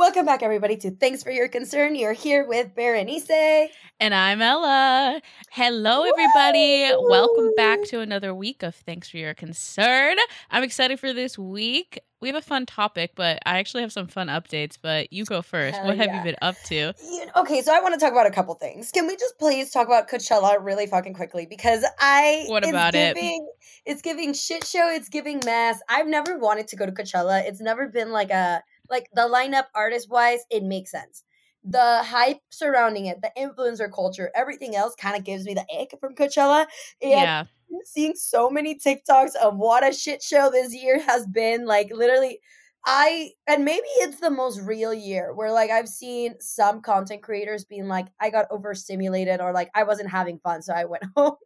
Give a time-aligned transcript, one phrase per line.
[0.00, 1.94] Welcome back, everybody, to Thanks for Your Concern.
[1.94, 3.68] You're here with Berenice.
[4.00, 5.20] And I'm Ella.
[5.50, 6.90] Hello, everybody.
[6.90, 7.10] Woo!
[7.10, 10.16] Welcome back to another week of Thanks for Your Concern.
[10.50, 12.00] I'm excited for this week.
[12.22, 14.78] We have a fun topic, but I actually have some fun updates.
[14.80, 15.76] But you go first.
[15.76, 16.06] Hell what yeah.
[16.06, 16.94] have you been up to?
[17.04, 18.90] You know, okay, so I want to talk about a couple things.
[18.90, 21.44] Can we just please talk about Coachella really fucking quickly?
[21.44, 22.44] Because I.
[22.46, 23.46] What about giving,
[23.84, 23.90] it?
[23.90, 24.88] It's giving shit show.
[24.88, 25.78] It's giving mess.
[25.90, 27.44] I've never wanted to go to Coachella.
[27.44, 31.24] It's never been like a like the lineup artist wise, it makes sense.
[31.62, 35.94] The hype surrounding it, the influencer culture, everything else kind of gives me the ick
[36.00, 36.66] from Coachella.
[37.02, 37.44] And yeah.
[37.84, 41.66] seeing so many TikToks of what a shit show this year has been.
[41.66, 42.40] Like literally
[42.84, 47.64] I and maybe it's the most real year where like I've seen some content creators
[47.64, 51.36] being like, I got overstimulated or like I wasn't having fun, so I went home.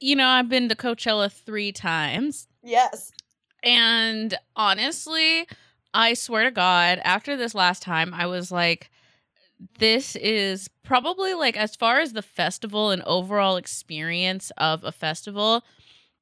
[0.00, 2.48] You know, I've been to Coachella three times.
[2.62, 3.12] Yes.
[3.62, 5.46] And honestly,
[5.92, 8.90] I swear to God, after this last time, I was like,
[9.78, 15.64] this is probably like, as far as the festival and overall experience of a festival,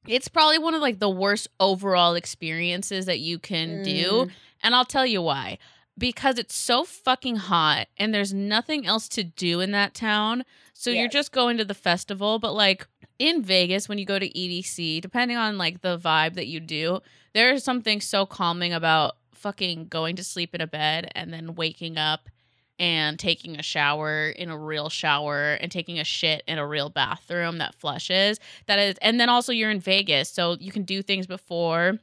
[0.07, 3.83] it's probably one of like the worst overall experiences that you can mm.
[3.83, 4.27] do.
[4.63, 5.57] And I'll tell you why.
[5.97, 10.45] Because it's so fucking hot and there's nothing else to do in that town.
[10.73, 10.99] So yes.
[10.99, 12.39] you're just going to the festival.
[12.39, 12.87] But like
[13.19, 17.01] in Vegas, when you go to EDC, depending on like the vibe that you do,
[17.33, 21.97] there's something so calming about fucking going to sleep in a bed and then waking
[21.97, 22.29] up
[22.77, 26.89] and taking a shower in a real shower and taking a shit in a real
[26.89, 28.39] bathroom that flushes.
[28.67, 31.99] That is, and then also you're in Vegas, so you can do things before.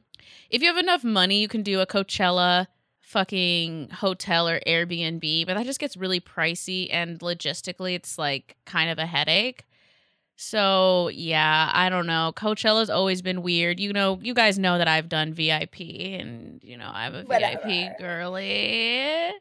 [0.49, 2.67] If you have enough money, you can do a Coachella
[2.99, 8.89] fucking hotel or Airbnb, but that just gets really pricey and logistically it's like kind
[8.89, 9.63] of a headache.
[10.39, 12.31] So yeah, I don't know.
[12.35, 13.79] Coachella's always been weird.
[13.79, 17.67] You know, you guys know that I've done VIP, and you know I'm a Whatever.
[17.67, 19.31] VIP girly.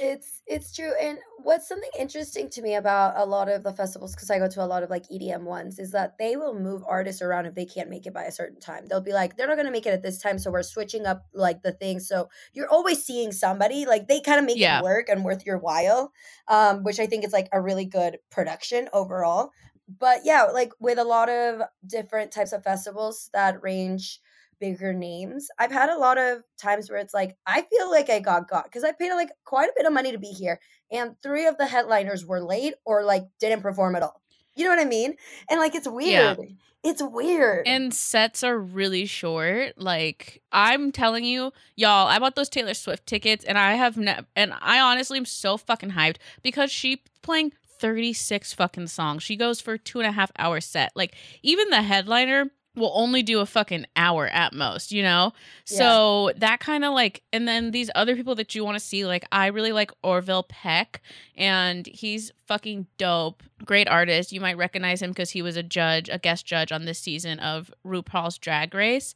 [0.00, 0.92] It's it's true.
[1.00, 4.46] And what's something interesting to me about a lot of the festivals, because I go
[4.46, 7.56] to a lot of like EDM ones, is that they will move artists around if
[7.56, 8.86] they can't make it by a certain time.
[8.86, 11.26] They'll be like, they're not gonna make it at this time, so we're switching up
[11.34, 11.98] like the thing.
[11.98, 13.86] So you're always seeing somebody.
[13.86, 14.78] Like they kind of make yeah.
[14.78, 16.12] it work and worth your while.
[16.46, 19.50] Um, which I think is like a really good production overall
[19.88, 24.20] but yeah, like with a lot of different types of festivals that range
[24.60, 28.20] bigger names, I've had a lot of times where it's like I feel like I
[28.20, 31.16] got got because I paid like quite a bit of money to be here, and
[31.22, 34.22] three of the headliners were late or like didn't perform at all.
[34.54, 35.14] You know what I mean?
[35.50, 36.38] And like it's weird.
[36.38, 36.46] Yeah.
[36.84, 37.66] It's weird.
[37.66, 39.78] And sets are really short.
[39.78, 44.20] Like I'm telling you, y'all, I bought those Taylor Swift tickets and I have ne-
[44.36, 47.52] and I honestly am so fucking hyped because she playing
[47.84, 49.22] 36 fucking songs.
[49.22, 50.90] She goes for two and a half hour set.
[50.96, 55.34] Like even the headliner will only do a fucking hour at most, you know?
[55.68, 55.76] Yeah.
[55.76, 59.04] So that kind of like, and then these other people that you want to see,
[59.04, 61.02] like, I really like Orville Peck,
[61.36, 63.42] and he's fucking dope.
[63.66, 64.32] Great artist.
[64.32, 67.38] You might recognize him because he was a judge, a guest judge on this season
[67.38, 69.14] of RuPaul's Drag Race.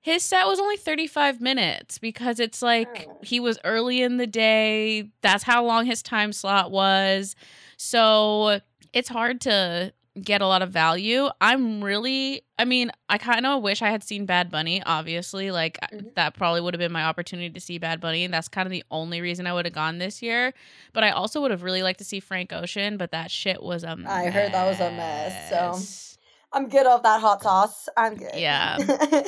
[0.00, 3.18] His set was only 35 minutes because it's like oh.
[3.22, 5.12] he was early in the day.
[5.22, 7.36] That's how long his time slot was.
[7.82, 8.60] So
[8.92, 11.30] it's hard to get a lot of value.
[11.40, 15.50] I'm really, I mean, I kind of wish I had seen Bad Bunny, obviously.
[15.50, 16.08] Like, mm-hmm.
[16.14, 18.22] that probably would have been my opportunity to see Bad Bunny.
[18.22, 20.52] And that's kind of the only reason I would have gone this year.
[20.92, 23.82] But I also would have really liked to see Frank Ocean, but that shit was
[23.82, 24.12] a mess.
[24.12, 25.48] I heard that was a mess.
[25.48, 26.18] So
[26.52, 27.88] I'm good off that hot sauce.
[27.96, 28.34] I'm good.
[28.34, 28.76] Yeah.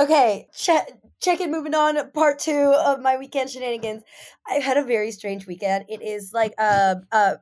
[0.00, 0.90] okay, check
[1.20, 4.02] check it moving on part two of my weekend shenanigans
[4.48, 7.34] i've had a very strange weekend it is like uh uh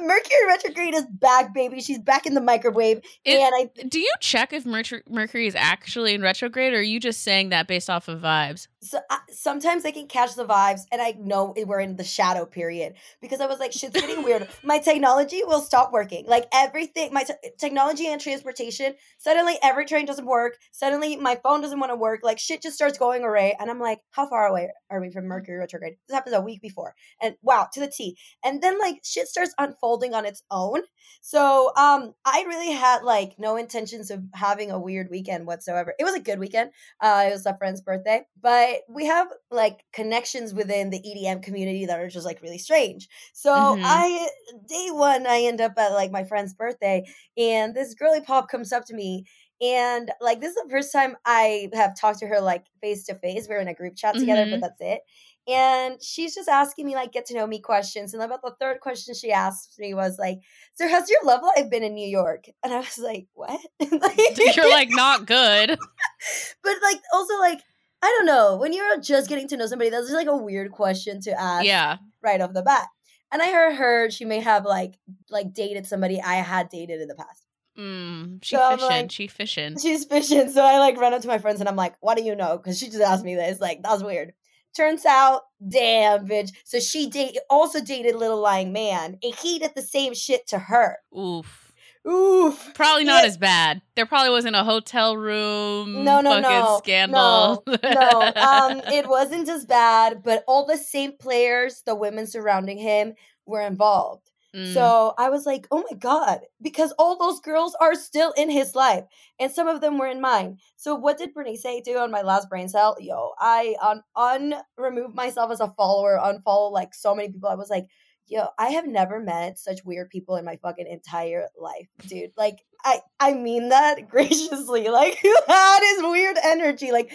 [0.00, 4.12] mercury retrograde is back baby she's back in the microwave it, and i do you
[4.20, 7.90] check if Mercury, mercury is actually in retrograde or are you just saying that based
[7.90, 11.78] off of vibes so uh, sometimes I can catch the vibes, and I know we're
[11.78, 14.48] in the shadow period because I was like, shit's getting weird.
[14.64, 16.26] My technology will stop working.
[16.26, 17.24] Like everything, my
[17.58, 18.94] technology and transportation.
[19.18, 20.58] Suddenly, every train doesn't work.
[20.72, 22.20] Suddenly, my phone doesn't want to work.
[22.24, 25.26] Like shit just starts going array, and I'm like, how far away are we from
[25.26, 25.96] Mercury retrograde?
[26.08, 28.16] This happens a week before, and wow, to the T.
[28.44, 30.82] And then like shit starts unfolding on its own.
[31.20, 35.94] So um, I really had like no intentions of having a weird weekend whatsoever.
[35.98, 36.70] It was a good weekend.
[37.00, 41.86] Uh, it was a friend's birthday, but we have like connections within the EDM community
[41.86, 43.08] that are just like really strange.
[43.32, 43.82] So mm-hmm.
[43.84, 44.28] I
[44.68, 47.04] day one I end up at like my friend's birthday
[47.36, 49.24] and this girly pop comes up to me
[49.62, 53.14] and like this is the first time I have talked to her like face to
[53.14, 53.46] face.
[53.48, 54.60] We're in a group chat together, mm-hmm.
[54.60, 55.02] but that's it.
[55.48, 58.14] And she's just asking me like get to know me questions.
[58.14, 60.38] And about the third question she asked me was like,
[60.74, 62.44] So has your love life been in New York?
[62.62, 63.60] And I was like, What?
[64.56, 65.70] You're like not good.
[66.62, 67.58] but like also like
[68.04, 68.56] I don't know.
[68.56, 71.64] When you're just getting to know somebody, that's just like a weird question to ask
[71.64, 71.98] Yeah.
[72.22, 72.88] right off the bat.
[73.32, 74.94] And I heard her she may have like
[75.30, 77.44] like dated somebody I had dated in the past.
[77.78, 78.86] Mm, she So fishing.
[78.88, 79.78] like- she fishing.
[79.78, 82.22] She's fishing, so I like run up to my friends and I'm like, "What do
[82.22, 83.60] you know?" Because she just asked me this.
[83.60, 84.34] Like that was weird.
[84.74, 86.50] Turns out, damn bitch.
[86.64, 90.58] So she date also dated little lying man, and he did the same shit to
[90.58, 90.98] her.
[91.16, 91.72] Oof.
[92.08, 92.72] Oof.
[92.74, 93.28] Probably not Yeah.
[93.28, 93.80] as bad.
[93.94, 96.02] There probably wasn't a hotel room.
[96.02, 97.62] No, no, no, Scandal.
[97.84, 103.14] no, um, it wasn't as bad, but all the same players, the women surrounding him,
[103.46, 104.31] were involved.
[104.54, 104.74] Mm.
[104.74, 108.74] So I was like, oh my God, because all those girls are still in his
[108.74, 109.04] life
[109.40, 110.58] and some of them were in mine.
[110.76, 112.96] So what did Berenice do on my last brain cell?
[113.00, 117.48] Yo, I un, un removed myself as a follower, unfollow like so many people.
[117.48, 117.86] I was like,
[118.26, 122.32] yo, I have never met such weird people in my fucking entire life, dude.
[122.36, 124.88] Like, I, I mean that graciously.
[124.88, 126.92] Like, had his weird energy?
[126.92, 127.12] Like,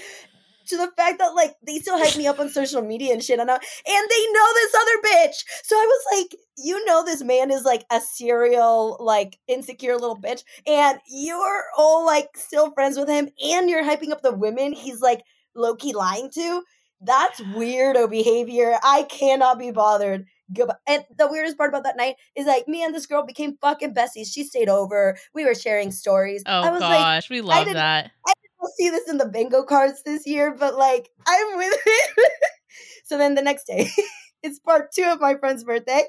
[0.67, 3.39] to the fact that like they still hype me up on social media and shit,
[3.39, 3.61] and, I, and
[4.09, 5.35] they know this other bitch.
[5.63, 10.19] So I was like, you know, this man is like a serial, like insecure little
[10.19, 14.73] bitch, and you're all like still friends with him, and you're hyping up the women
[14.73, 15.21] he's like
[15.55, 16.63] low key lying to.
[17.01, 18.77] That's weirdo behavior.
[18.83, 20.25] I cannot be bothered.
[20.51, 20.75] Goodbye.
[20.87, 23.93] And the weirdest part about that night is like me and this girl became fucking
[23.93, 24.33] besties.
[24.33, 25.17] She stayed over.
[25.35, 26.41] We were sharing stories.
[26.45, 28.11] Oh I was like, gosh, we love didn't- that.
[28.59, 32.31] We'll see this in the bingo cards this year, but like I'm with it.
[33.05, 33.89] so then the next day,
[34.43, 36.03] it's part two of my friend's birthday,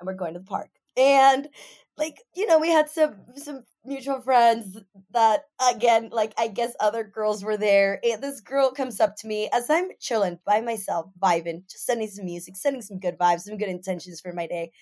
[0.00, 0.70] and we're going to the park.
[0.96, 1.48] And
[1.96, 4.78] like you know, we had some some mutual friends
[5.12, 8.00] that again, like I guess other girls were there.
[8.02, 12.08] And this girl comes up to me as I'm chilling by myself, vibing, just sending
[12.08, 14.72] some music, sending some good vibes, some good intentions for my day.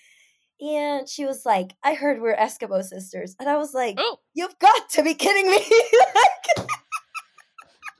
[0.61, 3.35] And she was like, I heard we're Eskimo sisters.
[3.39, 5.57] And I was like, Oh, You've got to be kidding me.
[6.15, 6.67] Like,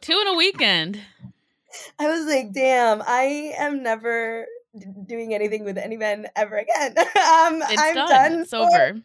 [0.02, 1.00] two in a weekend.
[2.00, 4.46] I was like, damn, I am never
[5.06, 6.98] doing anything with any men ever again.
[6.98, 8.10] um, It's I'm done.
[8.10, 8.34] done.
[8.42, 9.02] It's over.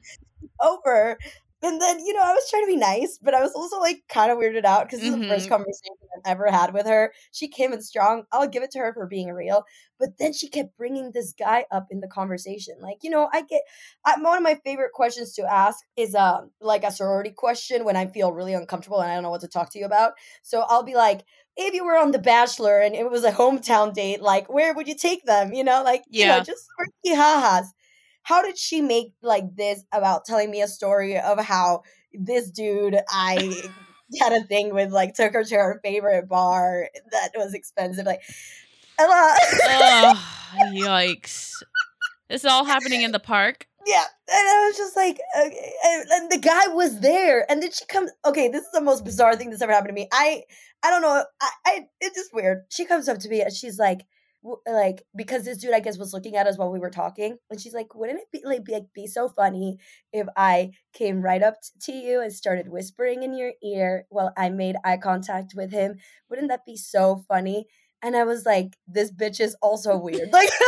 [0.60, 1.18] Over.
[1.66, 4.04] And then, you know, I was trying to be nice, but I was also like
[4.08, 7.12] kind of weirded out because is the first conversation I've ever had with her.
[7.32, 8.24] She came in strong.
[8.30, 9.64] I'll give it to her for being real.
[9.98, 12.76] But then she kept bringing this guy up in the conversation.
[12.80, 13.62] Like, you know, I get
[14.04, 17.96] I, one of my favorite questions to ask is um like a sorority question when
[17.96, 20.12] I feel really uncomfortable and I don't know what to talk to you about.
[20.42, 21.24] So I'll be like,
[21.56, 24.88] if you were on The Bachelor and it was a hometown date, like where would
[24.88, 25.52] you take them?
[25.52, 26.44] You know, like you know, Yeah.
[26.44, 27.72] just quirky ha-has.
[28.26, 31.82] How did she make like this about telling me a story of how
[32.12, 33.62] this dude I
[34.20, 38.04] had a thing with like took her to her favorite bar that was expensive?
[38.04, 38.22] Like,
[38.98, 39.36] Ella,
[39.68, 40.14] uh,
[40.58, 41.52] oh, yikes!
[42.28, 43.68] This is all happening in the park.
[43.86, 47.70] yeah, and I was just like, okay, and, and the guy was there, and then
[47.70, 48.10] she comes.
[48.24, 50.08] Okay, this is the most bizarre thing that's ever happened to me.
[50.12, 50.42] I,
[50.82, 51.22] I don't know.
[51.40, 52.64] I, I, it's just weird.
[52.70, 54.00] She comes up to me and she's like,
[54.66, 57.60] like because this dude I guess was looking at us while we were talking, and
[57.60, 59.78] she's like, wouldn't it be like be, like, be so funny
[60.12, 64.32] if I came right up t- to you and started whispering in your ear while
[64.36, 65.96] I made eye contact with him?
[66.30, 67.66] Wouldn't that be so funny?
[68.02, 70.28] And I was like, this bitch is also weird.
[70.32, 70.50] Like.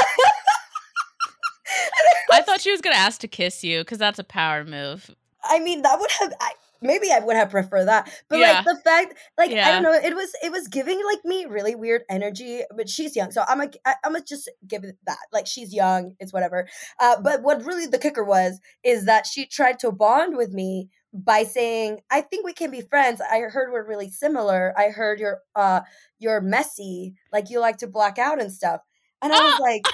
[2.30, 5.10] I thought she was gonna ask to kiss you because that's a power move.
[5.42, 8.40] I mean, that would have I, maybe I would have preferred that, but Yeah.
[8.40, 11.74] like the fact, like I don't know, it was it was giving like me really
[11.74, 12.62] weird energy.
[12.76, 15.18] But she's young, so I'm a, I'm gonna just give it that.
[15.32, 16.68] Like she's young, it's whatever.
[17.00, 20.88] Uh, but what really the kicker was is that she tried to bond with me
[21.12, 23.20] by saying, "I think we can be friends.
[23.20, 24.74] I heard we're really similar.
[24.78, 25.80] I heard you're uh
[26.18, 28.80] you're messy, like you like to black out and stuff."
[29.22, 29.58] And I was Ah!
[29.58, 29.90] like,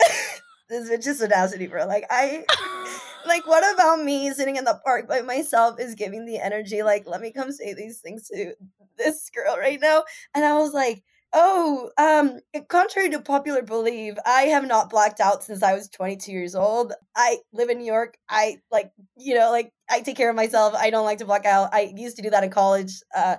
[0.68, 1.86] "This is just audacity, bro.
[1.86, 2.46] Like I."
[3.26, 7.06] like what about me sitting in the park by myself is giving the energy like
[7.06, 8.54] let me come say these things to
[8.96, 10.04] this girl right now?
[10.34, 11.02] And i was like
[11.32, 12.38] oh um
[12.68, 16.92] contrary to popular belief i have not blacked out since i was 22 years old.
[17.16, 18.16] I live in new york.
[18.28, 20.74] I like you know like i take care of myself.
[20.74, 21.74] I don't like to black out.
[21.74, 23.36] I used to do that in college uh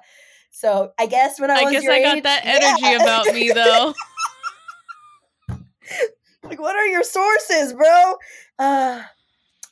[0.52, 2.82] so i guess when i, was like, I was guess I got age- that energy
[2.82, 3.02] yeah.
[3.02, 3.94] about me though.
[6.44, 8.16] like what are your sources bro?
[8.60, 9.04] Uh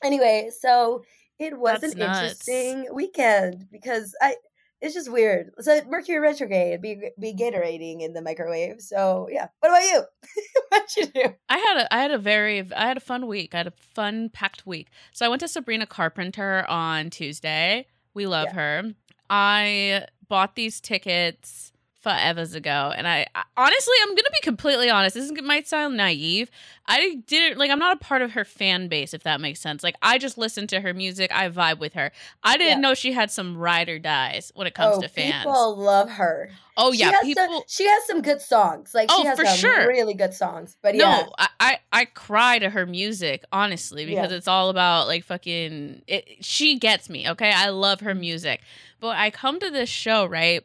[0.04, 1.04] anyway so
[1.40, 2.20] it was That's an nuts.
[2.50, 4.36] interesting weekend because i
[4.82, 9.70] it's just weird so mercury retrograde be be gatorating in the microwave so yeah what
[9.70, 10.04] about you
[10.70, 13.54] what you do I had a I had a very I had a fun week.
[13.54, 14.88] I had a fun packed week.
[15.12, 17.86] So I went to Sabrina Carpenter on Tuesday.
[18.16, 18.54] We love Yeah.
[18.56, 18.84] her.
[19.30, 21.72] I bought these tickets
[22.04, 25.16] forever ago, and I, I honestly, I'm gonna be completely honest.
[25.16, 26.52] This is, might sound naive.
[26.86, 27.72] I didn't like.
[27.72, 29.84] I'm not a part of her fan base, if that makes sense.
[29.84, 31.32] Like, I just listen to her music.
[31.34, 32.12] I vibe with her.
[32.44, 32.90] I didn't Yeah.
[32.90, 35.46] know she had some ride or dies when it comes oh, to fans.
[35.46, 36.50] people love her.
[36.76, 37.46] oh She yeah, has people.
[37.46, 38.94] some, she has some good songs.
[38.94, 39.88] Like Oh, she has for some sure.
[39.88, 40.76] really good songs.
[40.82, 44.38] But yeah, No, I, I I cry to her music honestly because Yeah.
[44.38, 46.02] it's all about like fucking.
[46.08, 47.30] It, she gets me.
[47.30, 48.60] Okay, I love her music,
[49.00, 50.64] but I come to this show right,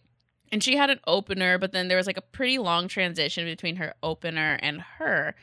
[0.50, 3.76] and she had an opener, but then there was like a pretty long transition between
[3.76, 5.34] her opener and her,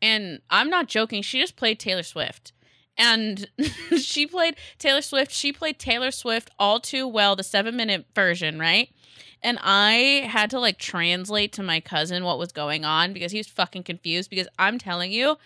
[0.00, 1.22] and I'm not joking.
[1.22, 2.52] She just played Taylor Swift.
[2.96, 3.48] And
[3.98, 5.32] she played Taylor Swift.
[5.32, 8.90] She played Taylor Swift all too well, the seven minute version, right?
[9.42, 13.38] And I had to like translate to my cousin what was going on because he
[13.38, 14.30] was fucking confused.
[14.30, 15.36] Because I'm telling you,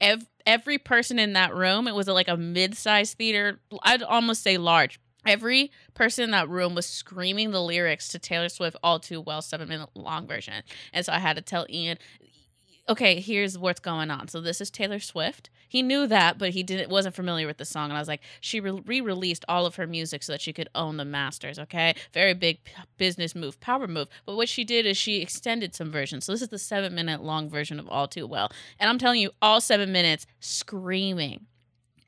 [0.00, 4.42] ev- every person in that room, it was like a mid sized theater, I'd almost
[4.42, 5.00] say large.
[5.28, 9.42] Every person in that room was screaming the lyrics to Taylor Swift all too well,
[9.42, 10.62] seven minute long version.
[10.90, 11.98] And so I had to tell Ian,
[12.88, 14.28] okay, here's what's going on.
[14.28, 15.50] So this is Taylor Swift.
[15.68, 17.90] He knew that, but he didn't wasn't familiar with the song.
[17.90, 20.70] And I was like, she re- re-released all of her music so that she could
[20.74, 21.58] own the masters.
[21.58, 22.60] Okay, very big
[22.96, 24.08] business move, power move.
[24.24, 26.24] But what she did is she extended some versions.
[26.24, 28.50] So this is the seven minute long version of All Too Well.
[28.80, 31.44] And I'm telling you, all seven minutes screaming.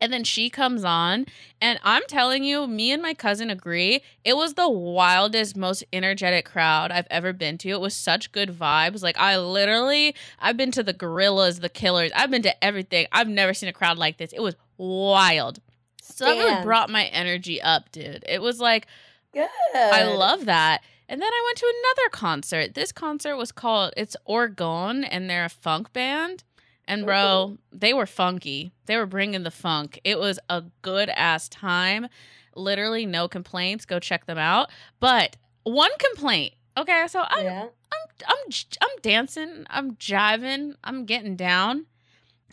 [0.00, 1.26] And then she comes on,
[1.60, 4.02] and I'm telling you, me and my cousin agree.
[4.24, 7.68] It was the wildest, most energetic crowd I've ever been to.
[7.68, 9.02] It was such good vibes.
[9.02, 13.08] Like, I literally, I've been to the Gorillaz, the Killers, I've been to everything.
[13.12, 14.32] I've never seen a crowd like this.
[14.32, 15.60] It was wild.
[16.02, 18.24] So that really brought my energy up, dude.
[18.26, 18.86] It was like,
[19.32, 19.48] good.
[19.74, 20.82] I love that.
[21.08, 22.74] And then I went to another concert.
[22.74, 26.44] This concert was called It's Orgone and they're a funk band.
[26.90, 28.72] And bro, they were funky.
[28.86, 30.00] They were bringing the funk.
[30.02, 32.08] It was a good ass time.
[32.56, 33.84] Literally no complaints.
[33.84, 34.70] Go check them out.
[34.98, 36.54] But one complaint.
[36.76, 37.62] Okay, so I'm yeah.
[37.62, 41.86] I'm I'm I'm dancing, I'm jiving, I'm getting down,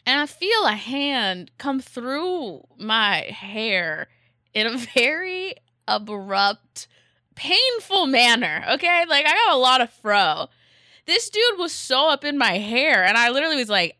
[0.05, 4.07] and I feel a hand come through my hair
[4.53, 5.55] in a very
[5.87, 6.87] abrupt,
[7.33, 8.63] painful manner.
[8.73, 10.47] Okay, like I got a lot of fro.
[11.07, 13.95] This dude was so up in my hair, and I literally was like,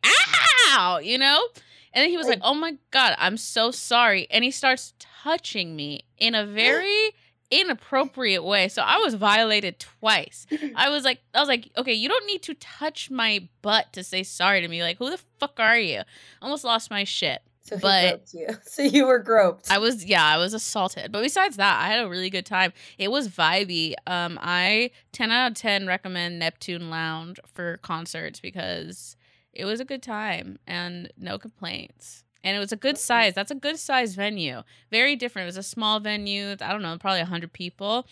[0.75, 1.47] "Ow!" You know.
[1.93, 5.75] And then he was like, "Oh my god, I'm so sorry," and he starts touching
[5.75, 7.11] me in a very
[7.51, 8.67] inappropriate way.
[8.67, 10.45] So I was violated twice.
[10.75, 14.03] I was like, I was like, okay, you don't need to touch my butt to
[14.03, 14.83] say sorry to me.
[14.83, 16.01] Like, who the fuck are you?
[16.41, 17.41] Almost lost my shit.
[17.67, 18.47] So But- you.
[18.65, 19.69] So you were groped.
[19.71, 21.11] I was, yeah, I was assaulted.
[21.11, 22.73] But besides that, I had a really good time.
[22.97, 23.93] It was vibey.
[24.05, 29.15] Um, I ten out of ten recommend Neptune Lounge for concerts because
[29.53, 32.23] it was a good time and no complaints.
[32.43, 33.33] And it was a good size.
[33.33, 34.61] That's a good size venue.
[34.91, 35.45] Very different.
[35.45, 36.51] It was a small venue.
[36.61, 38.07] I don't know, probably hundred people.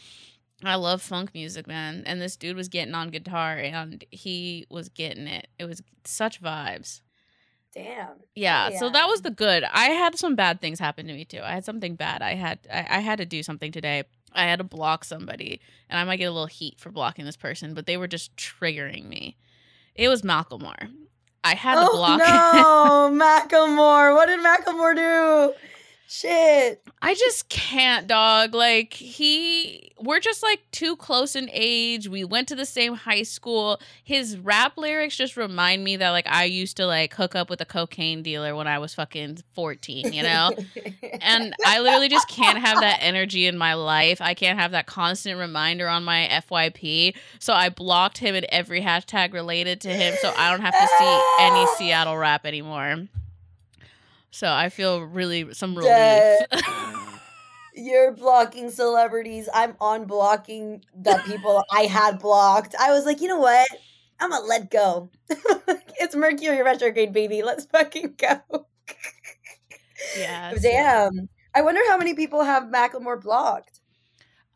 [0.64, 2.04] I love funk music, man.
[2.06, 5.48] And this dude was getting on guitar and he was getting it.
[5.60, 7.02] It was such vibes.
[7.76, 8.08] Damn.
[8.36, 9.66] Yeah, so that was the good.
[9.66, 11.42] I had some bad things happen to me too.
[11.44, 12.22] I had something bad.
[12.22, 14.04] I had I, I had to do something today.
[14.34, 17.38] I had to block somebody, and I might get a little heat for blocking this
[17.38, 19.36] person, but they were just triggering me.
[19.94, 20.90] It was Macklemore.
[21.44, 22.20] I had to oh block.
[22.20, 24.16] no, Macklemore.
[24.16, 25.54] What did Macklemore do?
[26.08, 26.84] Shit.
[27.02, 28.54] I just can't, dog.
[28.54, 32.08] Like he, we're just like too close in age.
[32.08, 33.80] We went to the same high school.
[34.04, 37.60] His rap lyrics just remind me that like I used to like hook up with
[37.60, 40.14] a cocaine dealer when I was fucking fourteen.
[40.14, 40.52] You know.
[41.22, 44.22] and I literally just can't have that energy in my life.
[44.22, 47.16] I can't have that constant reminder on my FYP.
[47.40, 50.88] So I blocked him in every hashtag related to him so I don't have to
[51.00, 53.08] see any Seattle rap anymore.
[54.36, 56.42] So I feel really some relief.
[57.74, 59.48] You're blocking celebrities.
[59.54, 62.76] I'm on blocking the people I had blocked.
[62.78, 63.66] I was like, you know what?
[64.20, 65.10] I'm gonna let go.
[65.30, 67.44] it's Mercury retrograde, baby.
[67.44, 68.66] Let's fucking go.
[70.18, 70.54] yeah.
[70.62, 71.30] Damn.
[71.54, 73.80] I wonder how many people have Macklemore blocked.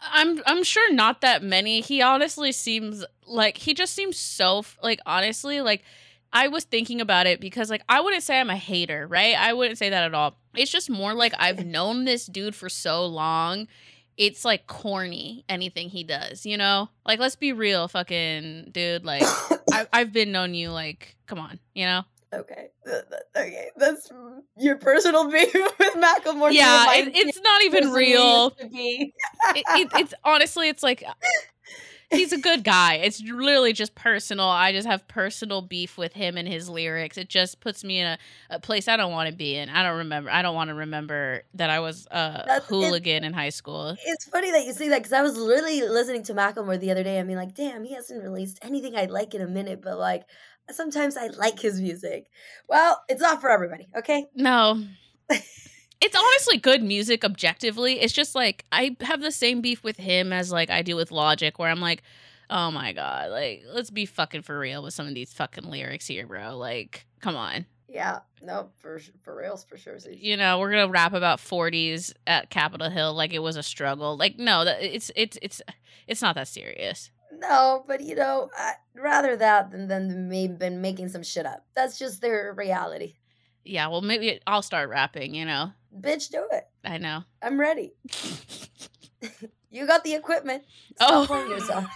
[0.02, 1.80] I'm I'm sure not that many.
[1.80, 5.84] He honestly seems like he just seems so like honestly like
[6.32, 9.36] I was thinking about it because like I wouldn't say I'm a hater, right?
[9.36, 10.38] I wouldn't say that at all.
[10.56, 13.68] It's just more like I've known this dude for so long.
[14.18, 16.90] It's like corny anything he does, you know?
[17.06, 19.24] Like let's be real, fucking dude, like
[19.72, 22.04] I I've been known you like come on, you know?
[22.34, 22.70] okay.
[23.36, 23.68] Okay.
[23.78, 24.10] That's
[24.58, 26.52] your personal beef with Macklemore.
[26.54, 28.52] yeah, it, it's not even real.
[28.52, 29.14] to be.
[29.56, 31.04] it, it, it's honestly it's like
[32.10, 32.96] he's a good guy.
[32.96, 34.48] It's literally just personal.
[34.48, 37.18] I just have personal beef with him and his lyrics.
[37.18, 38.18] It just puts me in a,
[38.50, 39.70] a place I don't want to be in.
[39.70, 40.30] I don't remember.
[40.30, 43.96] I don't want to remember that I was a That's- hooligan in high school.
[44.06, 47.04] It's funny that you say that because I was literally listening to Macklemore the other
[47.04, 47.20] day.
[47.20, 50.24] I mean, like, damn, he hasn't released anything I like in a minute, but like,
[50.72, 52.28] sometimes I like his music.
[52.68, 54.26] Well, it's not for everybody, okay?
[54.36, 54.84] No.
[56.02, 58.00] it's honestly good music objectively.
[58.00, 61.12] It's just like I have the same beef with him as like I do with
[61.12, 62.04] Logic where I'm like,
[62.50, 66.08] "Oh my god, like let's be fucking for real with some of these fucking lyrics
[66.08, 66.58] here, bro.
[66.58, 69.98] Like, come on." Yeah, no, for for reals, for sure.
[70.10, 73.64] You know, we're going to rap about 40s at Capitol Hill like it was a
[73.64, 74.16] struggle.
[74.16, 75.62] Like no, that it's it's it's
[76.08, 77.12] it's not that serious.
[77.32, 81.66] No, but you know, I, rather that than than me been making some shit up.
[81.76, 83.16] That's just their reality.
[83.66, 85.72] Yeah, well maybe I'll start rapping, you know.
[86.00, 86.68] Bitch, do it.
[86.84, 87.24] I know.
[87.42, 87.94] I'm ready.
[89.72, 90.64] You got the equipment.
[90.96, 91.48] Stop Oh.
[91.48, 91.86] yourself.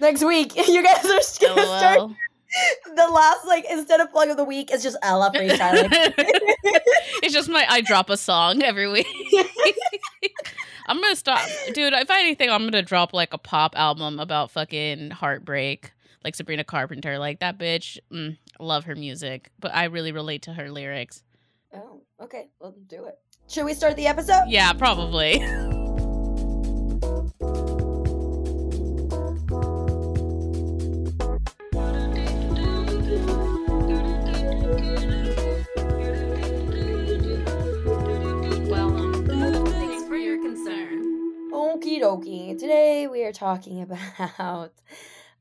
[0.00, 2.10] Next week, you guys are gonna start
[2.96, 5.88] the last like instead of plug of the week, it's just Ella freestyling.
[7.22, 9.06] it's just my I drop a song every week.
[10.86, 11.92] I'm gonna stop, dude.
[11.92, 15.92] If I anything, I'm gonna drop like a pop album about fucking heartbreak,
[16.24, 17.18] like Sabrina Carpenter.
[17.18, 21.22] Like that bitch, mm, love her music, but I really relate to her lyrics.
[21.74, 23.18] oh, okay, well do it.
[23.48, 24.44] Should we start the episode?
[24.48, 25.42] Yeah, probably.
[38.70, 41.50] Well, um, thanks for your concern.
[41.52, 42.58] Okie dokie.
[42.58, 43.82] Today we are talking
[44.38, 44.72] about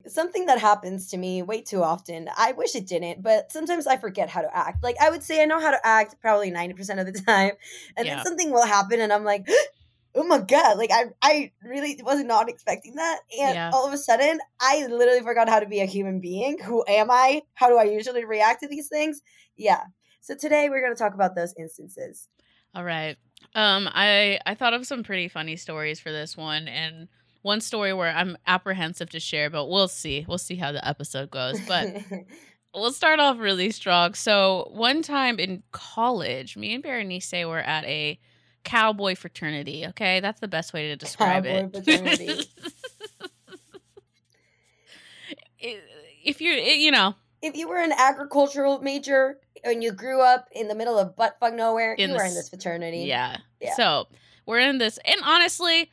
[0.08, 2.30] something that happens to me way too often.
[2.38, 4.84] I wish it didn't, but sometimes I forget how to act.
[4.84, 7.52] Like I would say I know how to act probably 90% of the time.
[7.98, 8.16] And Yeah.
[8.16, 9.48] then something will happen and I'm like,
[10.16, 10.78] oh my God.
[10.78, 13.20] Like I I really was not expecting that.
[13.40, 13.72] And Yeah.
[13.74, 16.60] all of a sudden I literally forgot how to be a human being.
[16.60, 17.44] Who am I?
[17.54, 19.22] How do I usually react to these things?
[19.58, 19.84] Yeah.
[20.22, 22.28] So today we're gonna talk about those instances.
[22.74, 23.18] All right.
[23.56, 27.08] Um, I I thought of some pretty funny stories for this one, and
[27.42, 30.26] one story where I'm apprehensive to share, but we'll see.
[30.28, 31.60] We'll see how the episode goes.
[31.68, 31.88] But
[32.76, 34.14] we'll start off really strong.
[34.14, 38.20] So one time in college, me and Berenice were at a
[38.64, 39.86] cowboy fraternity.
[39.88, 41.86] Okay, that's the best way to describe Cowboy it.
[41.86, 42.44] fraternity.
[46.24, 50.68] If you you know if you were an agricultural major and you grew up in
[50.68, 53.00] the middle of buttfuck nowhere, In you were in this fraternity.
[53.00, 53.38] Yeah.
[53.60, 53.74] Yeah.
[53.76, 54.08] So
[54.46, 55.90] we're in this, and honestly,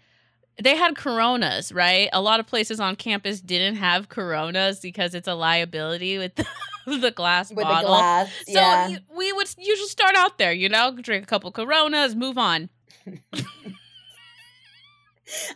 [0.63, 2.09] they had coronas, right?
[2.13, 6.47] A lot of places on campus didn't have coronas because it's a liability with the,
[6.87, 7.91] the glass With bottle.
[7.91, 8.31] the glass.
[8.47, 8.97] So yeah.
[9.17, 12.69] we would usually start out there, you know, drink a couple coronas, move on.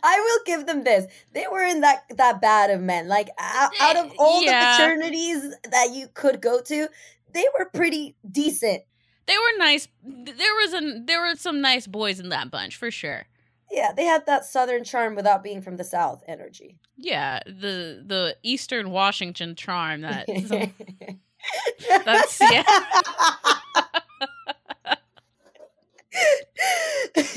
[0.03, 1.07] I will give them this.
[1.33, 3.09] They were in that that bad of men.
[3.09, 4.77] Like out, out of all Yeah.
[4.77, 6.89] the fraternities that you could go to,
[7.33, 8.83] they were pretty decent.
[9.27, 9.89] They were nice.
[10.05, 13.27] There was a there were some nice boys in that bunch for sure.
[13.73, 16.79] Yeah, they had that southern charm without being from the south energy.
[16.97, 20.27] Yeah, the the Eastern Washington charm that
[22.05, 22.63] That's- yeah.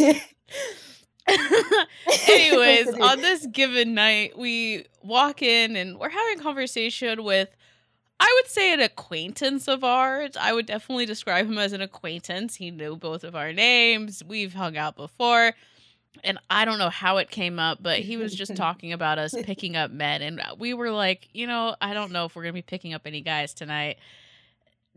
[2.27, 7.49] Anyways, on this given night, we walk in and we're having a conversation with,
[8.19, 10.37] I would say, an acquaintance of ours.
[10.39, 12.55] I would definitely describe him as an acquaintance.
[12.55, 14.23] He knew both of our names.
[14.25, 15.53] We've hung out before.
[16.23, 19.33] And I don't know how it came up, but he was just talking about us
[19.43, 20.21] picking up men.
[20.21, 22.93] And we were like, you know, I don't know if we're going to be picking
[22.93, 23.97] up any guys tonight.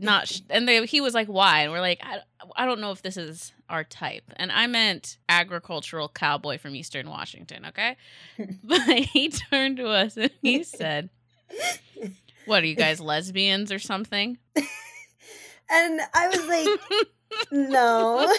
[0.01, 1.63] Not, sh- and they, he was like, why?
[1.63, 2.21] And we're like, I,
[2.57, 4.23] I don't know if this is our type.
[4.37, 7.97] And I meant agricultural cowboy from Eastern Washington, okay?
[8.65, 11.11] but he turned to us and he said,
[12.47, 14.39] What are you guys, lesbians or something?
[15.71, 17.07] and I was like,
[17.51, 18.33] no.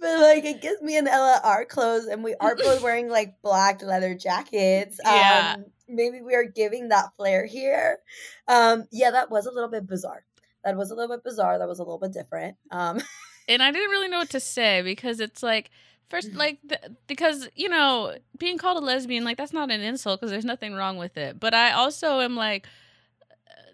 [0.00, 3.40] But like, it gives me and Ella are clothes, and we are both wearing like
[3.42, 4.98] black leather jackets.
[5.04, 5.54] Yeah.
[5.56, 7.98] Um, maybe we are giving that flair here.
[8.46, 10.24] Um, yeah, that was a little bit bizarre.
[10.64, 11.58] That was a little bit bizarre.
[11.58, 12.56] That was a little bit different.
[12.70, 13.00] Um,
[13.48, 15.70] and I didn't really know what to say because it's like,
[16.08, 20.20] first, like, th- because, you know, being called a lesbian, like, that's not an insult
[20.20, 21.40] because there's nothing wrong with it.
[21.40, 22.66] But I also am like,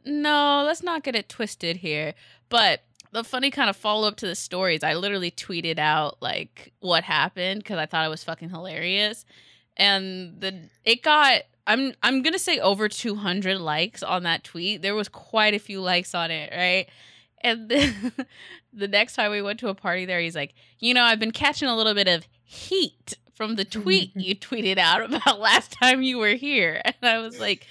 [0.04, 2.14] no, let's not get it twisted here.
[2.48, 2.82] But
[3.14, 4.82] the funny kind of follow up to the stories.
[4.82, 9.24] I literally tweeted out like what happened because I thought it was fucking hilarious,
[9.76, 14.82] and the it got I'm I'm gonna say over 200 likes on that tweet.
[14.82, 16.88] There was quite a few likes on it, right?
[17.40, 18.12] And then,
[18.72, 21.30] the next time we went to a party there, he's like, you know, I've been
[21.30, 26.02] catching a little bit of heat from the tweet you tweeted out about last time
[26.02, 26.82] you were here.
[26.84, 27.66] And I was like,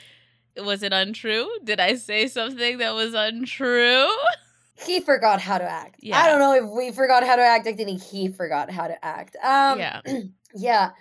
[0.56, 1.49] was it untrue?
[1.63, 4.08] Did I say something that was untrue?
[4.76, 5.98] he forgot how to act.
[6.00, 6.20] Yeah.
[6.20, 7.68] I don't know if we forgot how to act.
[7.68, 9.36] I think he forgot how to act.
[9.44, 10.02] Um, yeah.
[10.56, 10.92] yeah.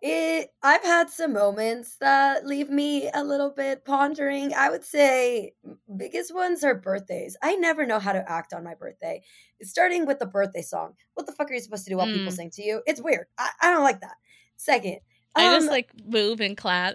[0.00, 0.52] It.
[0.62, 4.54] I've had some moments that leave me a little bit pondering.
[4.54, 5.54] I would say
[5.96, 7.36] biggest ones are birthdays.
[7.42, 9.22] I never know how to act on my birthday.
[9.62, 10.94] Starting with the birthday song.
[11.14, 12.36] What the fuck are you supposed to do while people Mm.
[12.36, 12.80] sing to you?
[12.86, 13.26] It's weird.
[13.36, 14.14] I, I don't like that.
[14.56, 14.98] Second,
[15.34, 16.94] I just um, like move and clap.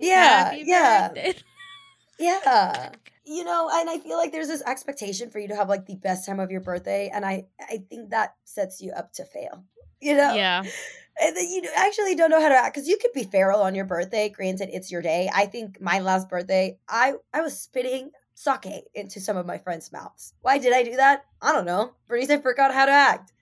[0.00, 1.32] Yeah, yeah.
[2.18, 2.90] yeah
[3.28, 5.96] you know and i feel like there's this expectation for you to have like the
[5.96, 9.64] best time of your birthday and i i think that sets you up to fail
[10.00, 10.32] you know?
[10.34, 10.62] Yeah.
[11.20, 13.74] and then you actually don't know how to act because you could be feral on
[13.74, 18.10] your birthday granted it's your day i think my last birthday i i was spitting
[18.38, 20.32] sake into some of my friends mouths.
[20.42, 21.24] Why did i do that?
[21.42, 23.32] I don't know Berenice i forgot how to act.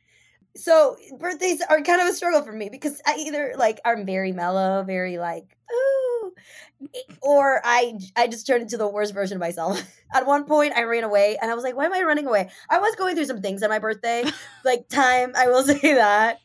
[0.57, 4.33] So birthdays are kind of a struggle for me because i either like i'm very
[4.33, 6.16] mellow very like ooh
[7.23, 9.83] or I I just turned into the worst version of myself.
[10.15, 12.51] At one point, I ran away, and I was like, "Why am I running away?"
[12.71, 14.25] I was going through some things on my birthday,
[14.65, 15.33] like time.
[15.37, 16.41] I will say that.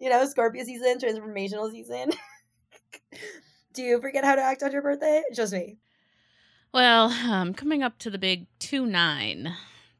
[0.00, 2.10] you know, Scorpio season, transformational season.
[3.72, 5.22] Do you forget how to act on your birthday?
[5.34, 5.76] Just me.
[6.72, 9.54] Well, um, coming up to the big two nine,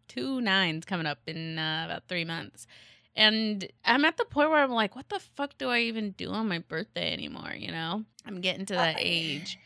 [0.07, 2.67] two nines coming up in uh, about three months,
[3.19, 6.31] and I'm at the point where I'm like, what the fuck do I even do
[6.31, 7.53] on my birthday anymore?
[7.53, 9.59] You know, I'm getting to that I- age.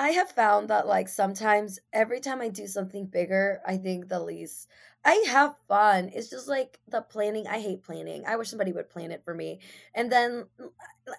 [0.00, 4.20] I have found that like sometimes every time I do something bigger, I think the
[4.20, 4.68] least
[5.04, 6.10] I have fun.
[6.14, 7.46] It's just like the planning.
[7.48, 8.24] I hate planning.
[8.26, 9.60] I wish somebody would plan it for me.
[9.94, 10.46] And then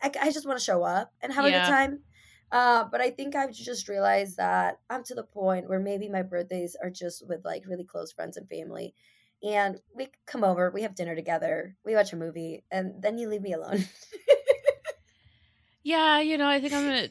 [0.04, 2.04] like I just want to show up and have a good time.
[2.52, 6.24] Uh, but I think I've just realized that I'm to the point where maybe my
[6.24, 8.96] birthdays are just with like really close friends and family.
[9.42, 13.30] And we come over, we have dinner together, we watch a movie, and then you
[13.30, 13.86] leave me alone.
[15.84, 17.10] Yeah, you know, I think I'm gonna.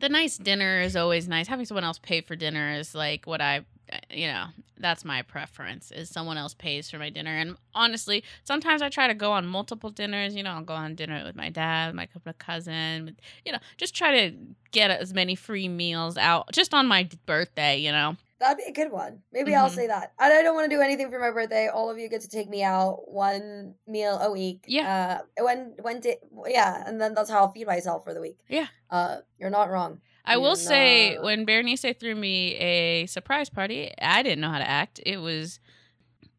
[0.00, 1.46] The nice dinner is always nice.
[1.46, 4.46] Having someone else pay for dinner is like what I, eh, you know,
[4.78, 5.92] that's my preference.
[5.92, 9.46] Is someone else pays for my dinner, and honestly, sometimes I try to go on
[9.46, 10.34] multiple dinners.
[10.34, 13.16] You know, I'll go on dinner with my dad, my couple of cousin.
[13.46, 14.36] You know, just try to
[14.72, 17.78] get as many free meals out just on my birthday.
[17.78, 19.20] You know, That'd be a good one.
[19.32, 19.74] Maybe I'll Mhm.
[19.74, 20.12] say that.
[20.18, 21.68] I don't want to do anything for my birthday.
[21.68, 24.64] All of you get to take me out one meal a week.
[24.66, 25.20] Yeah.
[25.38, 28.38] Uh, when when di- yeah, and then that's how I'll feed myself for the week.
[28.48, 28.66] Yeah.
[28.90, 30.00] Uh, you're not wrong.
[30.26, 34.68] I will say when Berenice threw me a surprise party, I didn't know how to
[34.68, 35.00] act.
[35.04, 35.60] It was.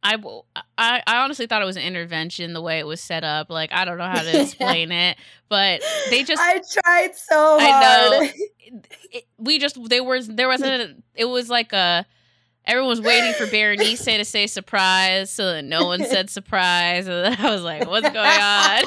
[0.06, 0.18] I,
[0.78, 3.50] I, I honestly thought it was an intervention the way it was set up.
[3.50, 5.18] Like I don't know how to explain it,
[5.50, 7.62] but they just I tried so hard.
[7.62, 8.30] I know.
[9.12, 12.06] it, we just there was there wasn't it was like a
[12.66, 17.26] everyone was waiting for Berenice to say surprise so that no one said surprise and
[17.38, 18.84] then I was like what's going on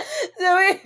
[0.38, 0.80] so we,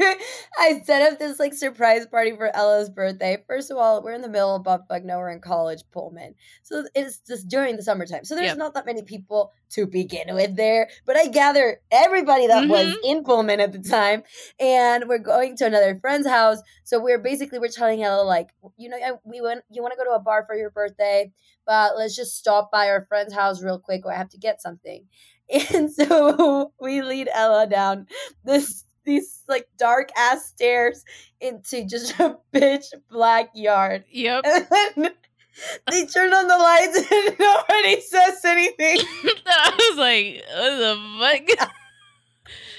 [0.58, 3.42] I set up this like surprise party for Ella's birthday.
[3.46, 4.98] First of all, we're in the middle of Buffalo.
[5.00, 6.34] Now we're in college, Pullman.
[6.62, 8.24] So it's just during the summertime.
[8.24, 8.58] So there's Yep.
[8.58, 10.88] not that many people to begin with there.
[11.06, 12.94] But I gather everybody that was Mhm.
[13.04, 14.22] in Pullman at the time,
[14.60, 16.58] and we're going to another friend's house.
[16.84, 19.64] So we're basically we're telling Ella like, you know, we went.
[19.70, 21.32] You want to go to a bar for your birthday,
[21.66, 24.04] but let's just stop by our friend's house real quick.
[24.06, 25.06] Or I have to get something.
[25.74, 28.06] And so we lead Ella down
[28.44, 31.04] this these like dark ass stairs
[31.40, 34.04] into just a pitch black yard.
[34.10, 34.44] yep.
[34.44, 35.10] And then
[35.90, 38.98] they turn on the lights and nobody says anything.
[39.46, 41.70] I was like what the fuck?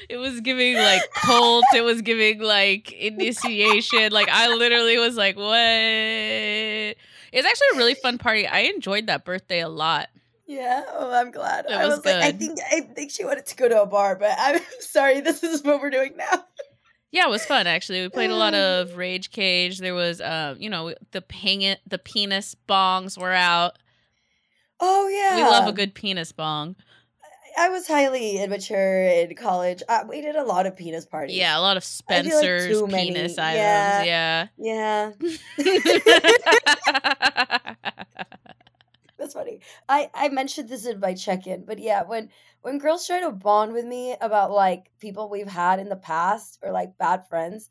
[0.07, 1.65] It was giving like cult.
[1.73, 4.11] It was giving like initiation.
[4.11, 5.55] Like I literally was like what?
[5.55, 8.45] It's actually a really fun party.
[8.45, 10.09] I enjoyed that birthday a lot
[10.47, 11.65] Yeah, oh, I'm glad.
[11.65, 13.85] It I was was like, I think I think she wanted to go to a
[13.87, 15.21] bar, but I'm sorry.
[15.21, 16.45] This is what we're doing now.
[17.11, 18.01] Yeah, it was fun actually.
[18.01, 19.79] We played a lot of Rage Cage.
[19.79, 23.77] There was, uh, you know, the ping the penis bongs were out.
[24.79, 26.75] Oh yeah, We love a good penis bong.
[27.57, 29.81] I was highly immature in college.
[29.87, 31.37] Uh, we did a lot of penis parties.
[31.37, 33.13] Yeah, a lot of I feel like Spencer's many.
[33.13, 34.03] penis Yeah.
[34.03, 34.07] items.
[34.07, 34.47] yeah,
[35.57, 35.75] Yeah.
[39.17, 39.61] that's funny.
[39.95, 42.29] I I mentioned this in my check-in, but yeah, when
[42.61, 46.59] when girls try to bond with me about like people we've had in the past
[46.61, 47.69] or like bad friends,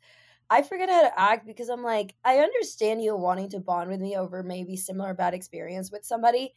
[0.49, 3.99] I forget how to act because I'm like, I understand you wanting to bond with
[4.01, 6.53] me over maybe similar bad experience with somebody,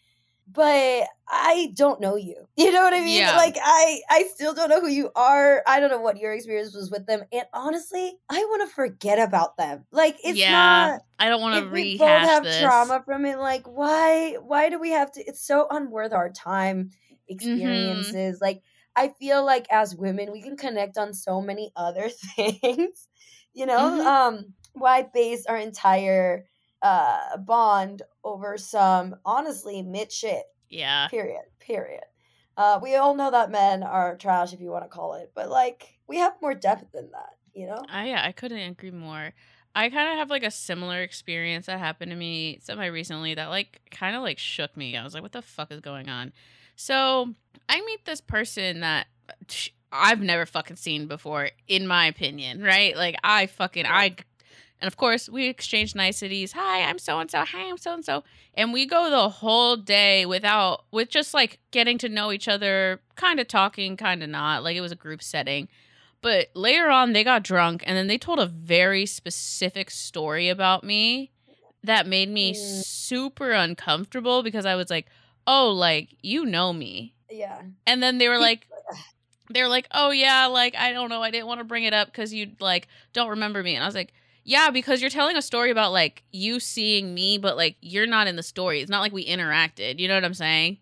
[0.51, 2.47] but I don't know you.
[2.57, 3.25] You know what I mean?
[3.25, 3.35] Yeah.
[3.35, 5.63] Like I I still don't know who you are.
[5.67, 7.23] I don't know what your experience was with them.
[7.33, 9.87] And honestly, I want to forget about them.
[9.93, 12.51] Like it's yeah, not I don't want to if we both have this.
[12.51, 16.91] trauma from it, like why why do we have to it's so unworth our time
[17.43, 18.19] Mm-hmm.
[18.19, 18.41] experiences.
[18.41, 18.63] Like
[18.97, 23.09] I feel like as women we can connect on so many other things.
[23.55, 23.99] You know?
[23.99, 24.01] Mhm.
[24.01, 26.47] Um why base our entire
[26.83, 30.45] uh bond over some honestly mid shit.
[30.71, 31.43] Yeah, Period.
[31.61, 32.05] Period.
[32.57, 35.49] Uh we all know that men are trash if you want to call it, but
[35.49, 37.85] like we have more depth than that, you know?
[37.89, 39.33] I yeah, I couldn't agree more.
[39.75, 43.47] I kind of have like a similar experience that happened to me semi recently that
[43.47, 44.97] like kind of like shook me.
[44.97, 46.33] I was like, what the fuck is going on?
[46.75, 47.35] So
[47.69, 49.07] I meet this person that
[49.93, 52.97] I've never fucking seen before, in my opinion, right?
[52.97, 54.17] Like I fucking I,
[54.81, 56.53] and of course we exchange niceties.
[56.53, 57.45] Hi, I'm so and so.
[57.45, 61.59] Hi, I'm so and so, and we go the whole day without with just like
[61.71, 64.63] getting to know each other, kind of talking, kind of not.
[64.63, 65.69] Like it was a group setting.
[66.21, 70.83] But later on, they got drunk and then they told a very specific story about
[70.83, 71.31] me
[71.85, 72.85] that made me Mm.
[72.85, 75.07] super uncomfortable because I was like,
[75.47, 77.15] oh, like, you know me.
[77.31, 77.63] Yeah.
[77.87, 78.67] And then they were like,
[79.51, 81.23] they're like, oh, yeah, like, I don't know.
[81.23, 83.77] I didn't want to bring it up because you, like, don't remember me.
[83.77, 84.13] And I was like,
[84.49, 88.27] yeah, because you're telling a story about, like, you seeing me, but, like, you're not
[88.27, 88.81] in the story.
[88.81, 89.99] It's not like we interacted.
[89.99, 90.79] You know what I'm saying?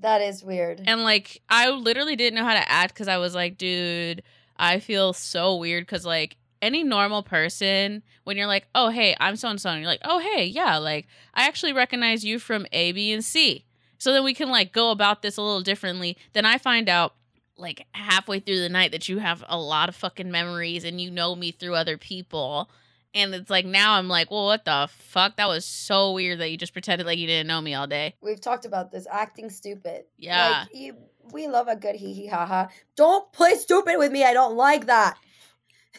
[0.00, 0.82] That is weird.
[0.86, 4.22] And like I literally didn't know how to act because I was like, dude,
[4.56, 9.36] I feel so weird because like any normal person, when you're like, oh hey, I'm
[9.36, 12.66] so and so, and you're like, oh hey, yeah, like I actually recognize you from
[12.72, 13.66] A, B, and C.
[13.98, 16.16] So then we can like go about this a little differently.
[16.32, 17.14] Then I find out
[17.56, 21.10] like halfway through the night that you have a lot of fucking memories and you
[21.10, 22.70] know me through other people.
[23.14, 25.36] And it's like now I'm like, well, what the fuck?
[25.36, 28.14] That was so weird that you just pretended like you didn't know me all day.
[28.20, 30.04] We've talked about this acting stupid.
[30.16, 30.66] Yeah.
[30.66, 30.96] Like, you,
[31.32, 32.68] we love a good hee hee ha ha.
[32.96, 34.24] Don't play stupid with me.
[34.24, 35.18] I don't like that.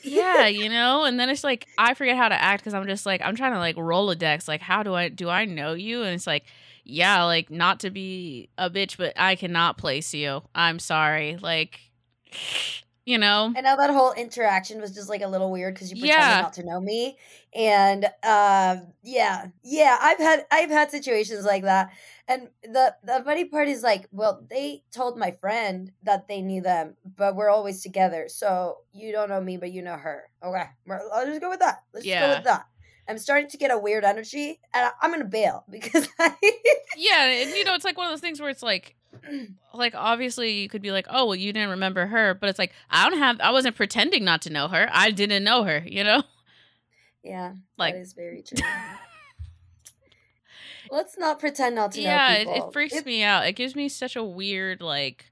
[0.04, 3.06] yeah, you know, and then it's like I forget how to act because I'm just
[3.06, 4.48] like I'm trying to like Rolodex.
[4.48, 6.04] Like, how do I do I know you?
[6.04, 6.46] And it's like,
[6.84, 10.44] yeah, like not to be a bitch, but I cannot place you.
[10.56, 11.38] I'm sorry.
[11.38, 11.80] Like,
[13.06, 15.98] you know, And now that whole interaction was just like a little weird because you
[15.98, 16.42] pretended Yeah.
[16.42, 17.18] not to know me.
[17.54, 21.92] And um, yeah, yeah, I've had I've had situations like that.
[22.28, 26.62] And the the funny part is like, well, they told my friend that they knew
[26.62, 28.28] them, but we're always together.
[28.30, 30.30] So you don't know me, but you know her.
[30.44, 30.64] Okay,
[31.14, 31.84] I'll just go with that.
[31.94, 32.66] Let's just go with that.
[33.10, 36.34] I'm starting to get a weird energy, and I, I'm gonna bail because I.
[36.98, 38.96] yeah, and you know, it's like one of those things where it's like,
[39.74, 42.74] like obviously you could be like, oh well, you didn't remember her, but it's like
[42.90, 44.90] I don't have, I wasn't pretending not to know her.
[44.92, 45.84] I didn't know her.
[45.86, 46.24] You know,
[47.24, 48.58] yeah, like that is very true.
[50.90, 53.48] Let's not pretend not to yeah, know it, it freaks It- me out.
[53.48, 55.26] It gives me such a weird like.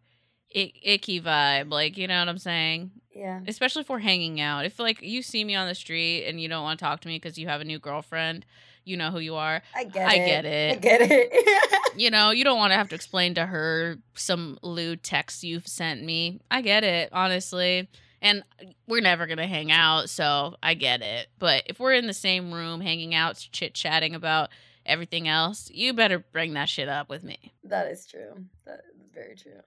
[0.55, 2.91] ick- Icky vibe, like you know what I'm saying.
[3.13, 3.41] Yeah.
[3.47, 4.65] especially if we're hanging out.
[4.65, 7.07] If like you see me on the street and you don't want to talk to
[7.09, 8.45] me because you have a new girlfriend,
[8.85, 9.61] you know who you are.
[9.75, 10.25] I get I it.
[10.25, 11.79] get I get it.
[11.97, 15.67] You know, you don't want to have to explain to her some lewd text you've
[15.67, 16.39] sent me.
[16.49, 17.89] I get it, honestly.
[18.21, 18.43] And
[18.87, 21.27] we're never gonna hang out, so I get it.
[21.39, 24.49] But if we're in the same room hanging out, chit chatting about
[24.85, 27.53] everything else, you better bring that shit up with me.
[27.65, 28.45] that is true.
[28.65, 29.59] That is very true.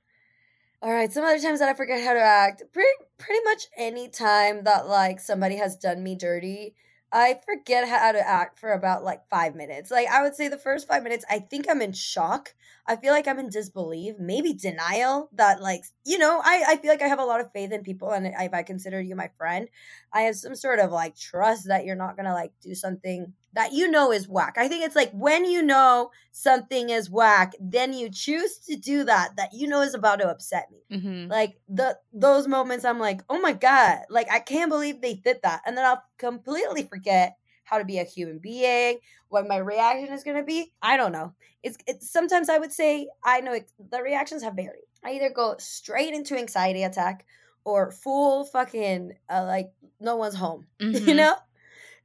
[0.80, 2.62] All right, some other times that I forget how to act.
[2.72, 6.74] Pretty pretty much any time that like somebody has done me dirty,
[7.14, 9.90] I forget how to act for about like five minutes.
[9.90, 12.54] Like I would say the first five minutes, I think I'm in shock.
[12.86, 16.90] I feel like I'm in disbelief, maybe denial that like you know, I, I feel
[16.90, 19.28] like I have a lot of faith in people and if I consider you my
[19.36, 19.68] friend,
[20.12, 23.72] I have some sort of like trust that you're not gonna like do something that
[23.72, 24.54] you know is whack.
[24.56, 29.04] I think it's like when you know something is whack, then you choose to do
[29.04, 30.98] that that you know is about to upset me.
[30.98, 31.30] Mm-hmm.
[31.30, 35.40] Like the those moments I'm like, "Oh my god, like I can't believe they did
[35.42, 40.12] that." And then I'll completely forget how to be a human being, what my reaction
[40.12, 40.72] is going to be.
[40.82, 41.32] I don't know.
[41.62, 44.82] It's, it's sometimes I would say I know it, the reactions have varied.
[45.04, 47.24] I either go straight into anxiety attack
[47.64, 51.16] or full fucking uh, like no one's home, you Mhm.
[51.16, 51.34] know?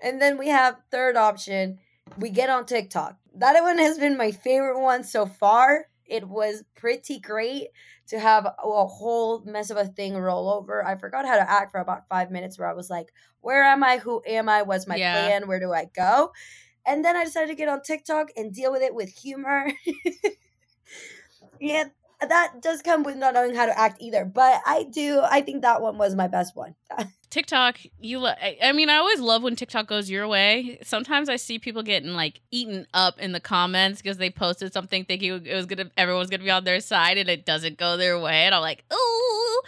[0.02, 1.80] And then we have third option,
[2.18, 3.18] we get on TikTok.
[3.36, 5.86] That one has been my favorite one so far.
[6.06, 7.68] It was pretty great
[8.08, 10.86] to have a, whole mess of a thing roll over.
[10.86, 13.84] I forgot how to act for about five minutes where I was like, where am
[13.84, 13.98] I?
[13.98, 14.62] Who am I?
[14.62, 15.12] What's my Yeah.
[15.12, 15.48] plan?
[15.48, 16.32] Where do I go?
[16.86, 19.70] And then I decided to get on TikTok and deal with it with humor.
[21.60, 21.86] yeah,
[22.22, 24.24] that does come with not knowing how to act either.
[24.24, 26.76] But I do, I think that one was my best one.
[27.30, 28.20] TikTok, you.
[28.20, 30.80] lo- I mean, I always love when TikTok goes your way.
[30.84, 35.04] Sometimes I see people getting like eaten up in the comments because they posted something
[35.04, 38.20] thinking it was gonna, everyone's gonna be on their side, and it doesn't go their
[38.20, 39.62] way, and I'm like, ooh.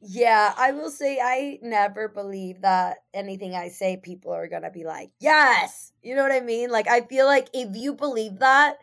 [0.00, 4.84] Yeah, I will say I never believe that anything I say people are gonna be
[4.84, 5.92] like, yes.
[6.02, 6.70] You know what I mean?
[6.70, 8.78] Like I feel like if you believe that,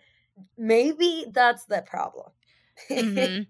[0.58, 2.30] maybe that's the problem.
[2.90, 3.46] Mhm.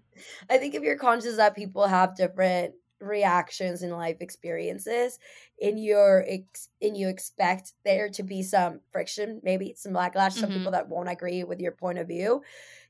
[0.50, 2.74] I think if you're conscious that people have different
[3.06, 5.18] reactions and life experiences,
[5.62, 10.50] and you're ex- and you expect there to be some friction, maybe some backlash, some
[10.50, 10.52] Mhm.
[10.52, 12.42] people that won't agree with your point of view,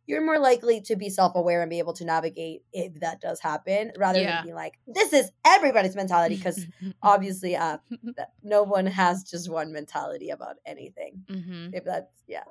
[0.07, 3.93] you're more likely to be self-aware and be able to navigate if that does happen,
[3.99, 4.27] rather Yeah.
[4.27, 6.67] than being like, "This is everybody's mentality," because
[7.03, 7.79] obviously, uh,
[8.43, 11.21] no one has just one mentality about anything.
[11.29, 11.75] Mhm.
[11.75, 12.45] If that's yeah,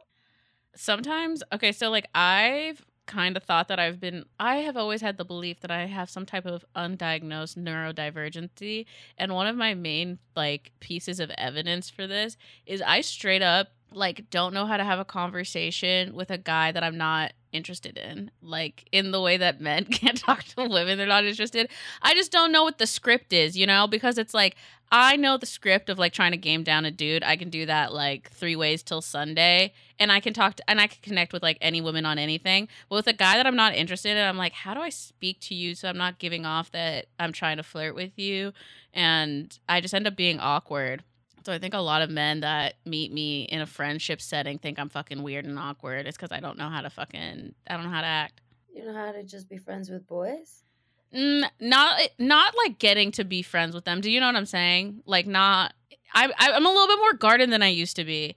[0.76, 5.18] sometimes okay so like i've kind of thought that i've been i have always had
[5.18, 8.86] the belief that i have some type of undiagnosed neurodivergency
[9.18, 13.70] and one of my main like pieces of evidence for this is i straight up
[13.96, 17.98] like don't know how to have a conversation with a guy that i'm not interested
[17.98, 21.70] in like in the way that men can't talk to women they're not interested
[22.02, 24.56] i just don't know what the script is you know because it's like
[24.92, 27.66] i know the script of like trying to game down a dude i can do
[27.66, 31.34] that like three ways till sunday and I can talk to, and I can connect
[31.34, 32.68] with like any woman on anything.
[32.90, 35.40] But with a guy that I'm not interested in, I'm like, how do I speak
[35.42, 38.52] to you so I'm not giving off that I'm trying to flirt with you?
[38.94, 41.04] And I just end up being awkward.
[41.46, 44.80] So I think a lot of men that meet me in a friendship setting think
[44.80, 46.08] I'm fucking weird and awkward.
[46.08, 48.42] It's because I don't know how to fucking I don't know how to act.
[48.74, 50.64] you know how to just be friends with boys.
[51.14, 54.02] Mm, not not like getting to be friends with them.
[54.02, 55.04] Do you know what I'm saying?
[55.06, 55.74] Like not.
[56.14, 58.36] I, I I'm a little bit more guarded than I used to be.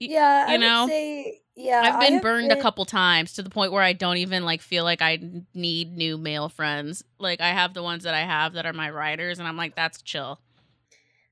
[0.00, 0.86] Y- Yeah, I you know?
[0.86, 1.80] say yeah.
[1.84, 4.84] I've been burned a couple times to the point where I don't even like feel
[4.84, 5.18] like I
[5.54, 7.02] need new male friends.
[7.18, 9.74] Like I have the ones that I have that are my writers, and I'm like,
[9.76, 10.40] that's chill.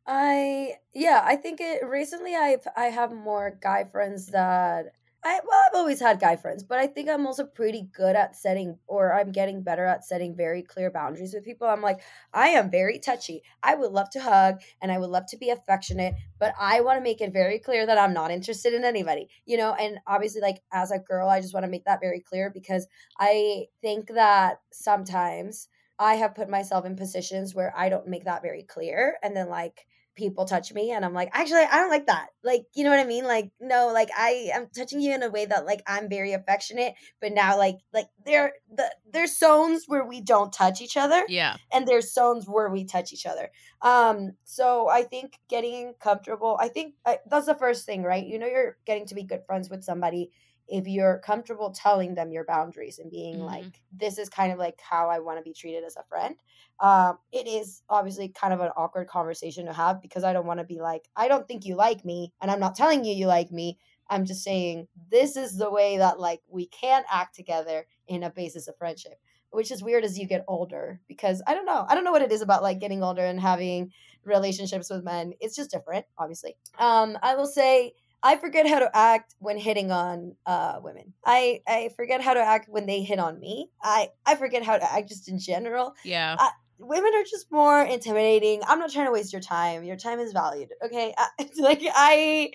[0.07, 4.92] I yeah, I think it recently I've I have more guy friends that
[5.25, 8.37] I well I've always had guy friends, but I think I'm also pretty good at
[8.37, 11.66] setting or I'm getting better at setting very clear boundaries with people.
[11.66, 12.01] I'm like,
[12.33, 13.42] I am very touchy.
[13.64, 16.99] I would love to hug and I would love to be affectionate, but I want
[16.99, 19.29] to make it very clear that I'm not interested in anybody.
[19.45, 22.21] You know, and obviously like as a girl, I just want to make that very
[22.21, 22.87] clear because
[23.19, 28.42] I think that sometimes I have put myself in positions where I don't make that
[28.42, 29.16] very clear.
[29.23, 32.29] And then like people touch me and I'm like, actually, I don't like that.
[32.42, 33.24] Like, you know what I mean?
[33.24, 36.94] Like, no, like I am touching you in a way that like I'm very affectionate,
[37.20, 41.57] but now like like there the there's zones where we don't touch each other Yeah,
[41.72, 43.50] and there's zones where we touch each other.
[43.83, 48.26] Um, so I think getting comfortable, I think I, that's the first thing, right?
[48.26, 50.31] You know, you're getting to be good friends with somebody
[50.68, 53.46] if you're comfortable telling them your boundaries and being Mhm.
[53.46, 56.37] like, this is kind of like how I want to be treated as a friend.
[56.81, 60.59] Um, it is obviously kind of an awkward conversation to have because I don't want
[60.59, 63.26] to be like, I don't think you like me, and I'm not telling you you
[63.26, 63.79] like me.
[64.09, 68.31] I'm just saying this is the way that like we can act together in a
[68.31, 71.87] basis of friendship which is weird as you get older because I don't know.
[71.88, 73.92] I don't know what it is about like getting older and having
[74.24, 75.33] relationships with men.
[75.40, 76.57] It's just different, obviously.
[76.79, 77.94] Um, I will say
[78.26, 81.14] I forget how to act when hitting on uh women.
[81.24, 83.70] I I forget how to act when they hit on me.
[83.80, 85.94] I I forget how to act just in general.
[86.02, 86.36] yeah.
[86.78, 88.60] Women are just more intimidating.
[88.66, 89.82] I'm not trying to waste your time.
[89.84, 90.68] Your time is valued.
[90.84, 92.50] Okay, I, like I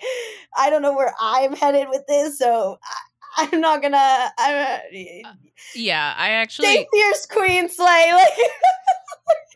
[0.56, 2.78] I don't know where I'm headed with this, so
[3.36, 4.32] I, I'm not gonna.
[4.38, 4.80] I'm,
[5.74, 8.12] yeah, I Stay actually fierce, Queen Slay.
[8.12, 8.28] Like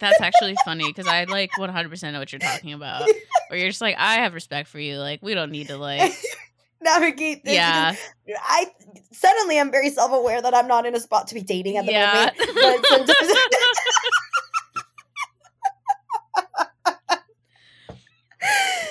[0.00, 3.08] that's actually funny because I like 100% know what you're talking about.
[3.48, 4.98] Where you're just like, I have respect for you.
[4.98, 6.12] Like we don't need to like,
[6.80, 7.54] navigate this.
[7.54, 7.94] yeah,
[8.26, 8.66] because I
[9.12, 11.86] suddenly I'm very self aware that I'm not in a spot to be dating at
[11.86, 12.30] the yeah.
[12.36, 12.36] moment.
[12.38, 13.34] But sometimes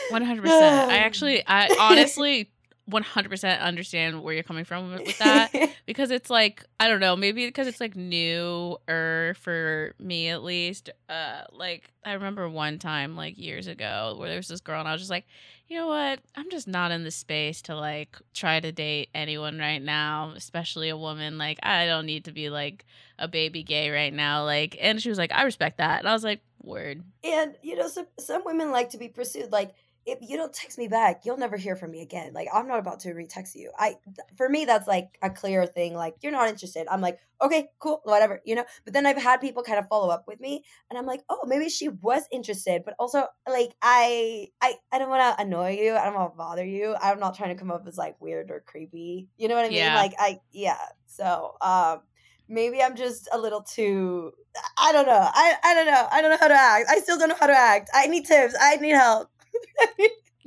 [0.09, 0.91] One hundred percent.
[0.91, 2.51] I actually, I honestly,
[2.87, 5.53] one hundred percent understand where you're coming from with that
[5.85, 10.89] because it's like I don't know, maybe because it's like newer for me at least.
[11.09, 14.87] Uh, like I remember one time like years ago where there was this girl and
[14.87, 15.25] I was just like,
[15.67, 19.59] you know what, I'm just not in the space to like try to date anyone
[19.59, 21.37] right now, especially a woman.
[21.37, 22.85] Like I don't need to be like
[23.19, 24.45] a baby gay right now.
[24.45, 27.03] Like, and she was like, I respect that, and I was like, word.
[27.23, 29.51] and you know, some some women like to be pursued.
[29.51, 29.73] Like
[30.07, 32.31] if you don't text me back, you'll never hear from me again.
[32.33, 33.71] Like I'm not about to retext you.
[33.77, 33.97] I
[34.37, 35.93] for me that's like a clear thing.
[35.93, 36.87] Like you're not interested.
[36.89, 38.63] I'm like okay, cool, whatever, you know.
[38.83, 41.41] But then I've had people kind of follow up with me, and I'm like, oh,
[41.45, 45.95] maybe she was interested, but also like I I I don't want to annoy you.
[45.95, 46.95] I don't want to bother you.
[47.01, 49.27] I'm not trying to come up as like weird or creepy.
[49.37, 49.77] You know what I mean?
[49.79, 49.95] Yeah.
[49.95, 50.79] Like I yeah.
[51.05, 52.01] So um.
[52.49, 54.31] maybe I'm just a little too.
[54.77, 55.29] I don't know.
[55.43, 56.07] I I don't know.
[56.09, 56.85] I don't know how to act.
[56.89, 57.89] I still don't know how to act.
[57.93, 58.55] I need tips.
[58.59, 59.29] I need help.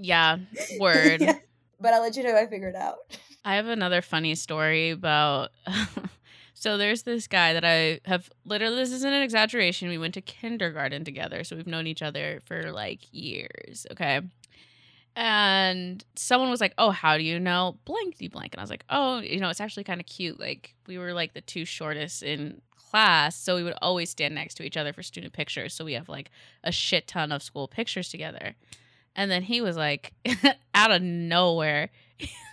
[0.00, 0.38] Yeah,
[0.80, 1.20] word.
[1.20, 1.38] Yeah.
[1.78, 2.98] But I'll let you know if I figure it out.
[3.44, 5.50] I have another funny story about.
[6.54, 8.76] so there's this guy that I have literally.
[8.76, 9.88] This isn't an exaggeration.
[9.88, 13.86] We went to kindergarten together, so we've known each other for like years.
[13.92, 14.20] Okay.
[15.16, 18.84] And someone was like, "Oh, how do you know blankety blank?" And I was like,
[18.88, 20.38] "Oh, you know, it's actually kind of cute.
[20.38, 24.54] Like we were like the two shortest in class, so we would always stand next
[24.54, 25.74] to each other for student pictures.
[25.74, 26.30] So we have like
[26.62, 28.54] a shit ton of school pictures together."
[29.16, 30.12] And then he was like,
[30.74, 31.90] out of nowhere,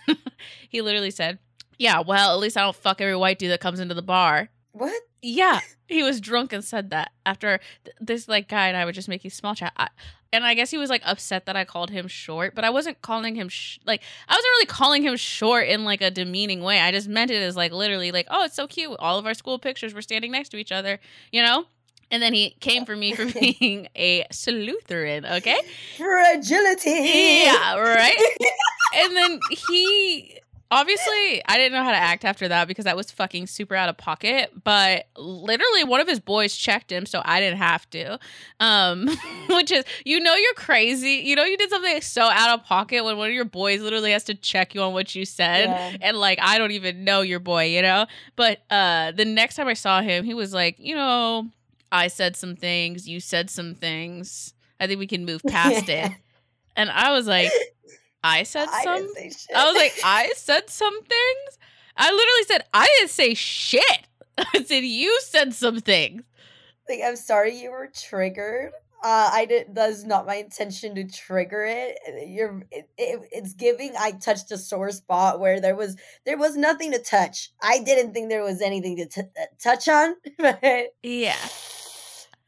[0.68, 1.38] he literally said,
[1.78, 4.48] Yeah, well, at least I don't fuck every white dude that comes into the bar.
[4.72, 5.02] What?
[5.22, 8.92] Yeah, he was drunk and said that after th- this like guy and I were
[8.92, 9.72] just making small chat.
[9.76, 9.88] I,
[10.32, 13.00] and I guess he was like upset that I called him short, but I wasn't
[13.00, 16.80] calling him sh- like I wasn't really calling him short in like a demeaning way.
[16.80, 18.96] I just meant it as like literally like, oh, it's so cute.
[18.98, 21.00] All of our school pictures were standing next to each other,
[21.32, 21.66] you know.
[22.10, 25.60] And then he came for me for being a Lutheran, okay?
[25.96, 26.90] Fragility.
[26.90, 28.16] Yeah, right.
[28.94, 29.40] and then
[29.70, 30.40] he
[30.70, 33.88] obviously I didn't know how to act after that because that was fucking super out
[33.88, 34.52] of pocket.
[34.64, 38.18] But literally one of his boys checked him, so I didn't have to.
[38.60, 39.08] Um,
[39.50, 41.22] which is you know you're crazy.
[41.24, 44.12] You know you did something so out of pocket when one of your boys literally
[44.12, 45.66] has to check you on what you said.
[45.66, 45.96] Yeah.
[46.00, 48.06] And like I don't even know your boy, you know?
[48.36, 51.48] But uh the next time I saw him, he was like, you know,
[51.90, 54.54] I said some things, you said some things.
[54.80, 56.10] I think we can move past it.
[56.76, 57.50] And I was like,
[58.22, 59.56] I said I some didn't say shit.
[59.56, 61.58] I was like, I said some things.
[61.96, 64.06] I literally said, I didn't say shit.
[64.38, 66.22] I said, you said some things.
[66.88, 68.72] like, I'm sorry you were triggered.
[69.02, 69.76] Uh, I did.
[69.76, 71.98] That's not my intention to trigger it.
[72.26, 72.64] You're.
[72.72, 73.92] It, it, it's giving.
[73.96, 77.52] I touched a sore spot where there was there was nothing to touch.
[77.62, 80.16] I didn't think there was anything to t- uh, touch on.
[80.36, 81.36] But Yeah.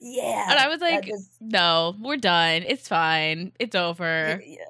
[0.01, 2.62] Yeah, And I was like, just- no, we're done.
[2.66, 3.53] It's fine.
[3.59, 4.40] It's over.
[4.44, 4.64] yeah,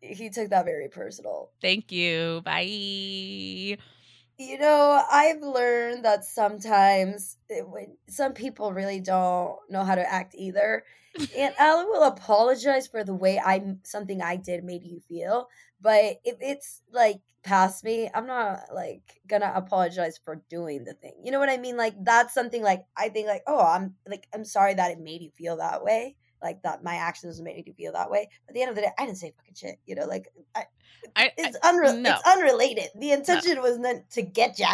[0.00, 1.50] he took that very personal.
[1.60, 2.42] Thank you.
[2.44, 3.78] Bye.
[4.38, 10.12] You know, I've learned that sometimes it, when some people really don't know how to
[10.12, 10.84] act either,
[11.36, 15.48] and I will apologize for the way I something I did made you feel.
[15.80, 21.14] But if it's like past me, I'm not like gonna apologize for doing the thing.
[21.22, 21.76] You know what I mean?
[21.76, 25.22] Like that's something like I think like oh I'm like I'm sorry that it made
[25.22, 26.16] you feel that way.
[26.42, 28.28] Like that my actions made you feel that way.
[28.46, 29.78] But at the end of the day, I didn't say fucking shit.
[29.86, 30.64] You know, like I,
[31.14, 32.12] I, it's unre- no.
[32.12, 32.88] it's unrelated.
[32.94, 34.68] The intention was meant to get ya.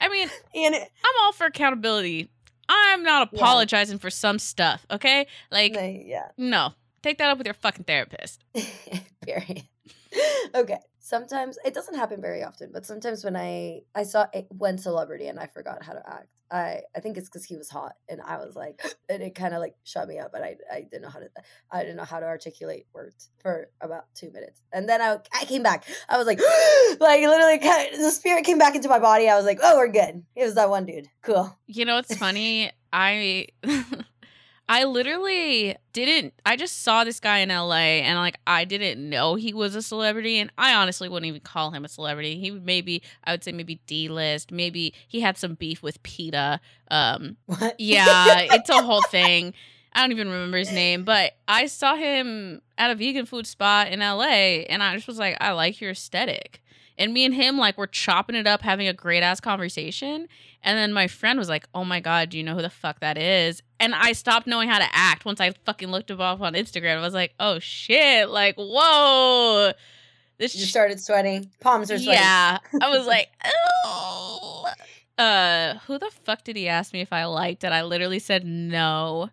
[0.00, 2.30] I mean, and it, I'm all for accountability.
[2.68, 3.38] I'm not Yeah.
[3.38, 5.28] apologizing for some stuff, okay?
[5.52, 6.28] Like, like, yeah.
[6.36, 6.72] no.
[7.02, 8.42] Take that up with your fucking therapist.
[9.22, 9.62] Period.
[10.54, 10.78] okay.
[10.98, 15.28] Sometimes it doesn't happen very often, but sometimes when I I saw a, one celebrity
[15.28, 18.20] and I forgot how to act, I I think it's because he was hot and
[18.20, 21.02] I was like, and it kind of like shut me up, but I I didn't
[21.02, 21.28] know how to
[21.70, 25.44] I didn't know how to articulate words for about two minutes, and then I I
[25.44, 25.84] came back.
[26.08, 26.40] I was like,
[27.00, 29.28] like literally, the spirit came back into my body.
[29.28, 30.24] I was like, oh, we're good.
[30.34, 31.08] It was that one dude.
[31.22, 31.56] Cool.
[31.66, 32.72] You know what's funny?
[32.92, 33.48] I
[34.68, 39.36] I literally didn't I just saw this guy in LA and like I didn't know
[39.36, 42.38] he was a celebrity and I honestly wouldn't even call him a celebrity.
[42.38, 46.60] He would maybe I would say maybe D-list, maybe he had some beef with PETA.
[46.90, 47.78] Um What?
[47.78, 49.54] yeah, it's a whole thing.
[49.92, 53.88] I don't even remember his name, but I saw him at a vegan food spot
[53.88, 56.62] in LA and I just was like, I like your aesthetic.
[56.98, 60.28] And me and him like were chopping it up, having a great ass conversation.
[60.62, 63.00] And then my friend was like, Oh my God, do you know who the fuck
[63.00, 63.62] that is?
[63.78, 66.96] And I stopped knowing how to act once I fucking looked him up on Instagram.
[66.96, 69.72] I was like, Oh shit, like, whoa.
[70.38, 71.50] This You sh- started sweating.
[71.60, 72.14] Palms are sweating.
[72.14, 72.58] yeah.
[72.80, 73.28] I was like,
[73.84, 74.66] oh.
[75.18, 77.72] Uh, who the fuck did he ask me if I liked it?
[77.72, 79.30] I literally said no.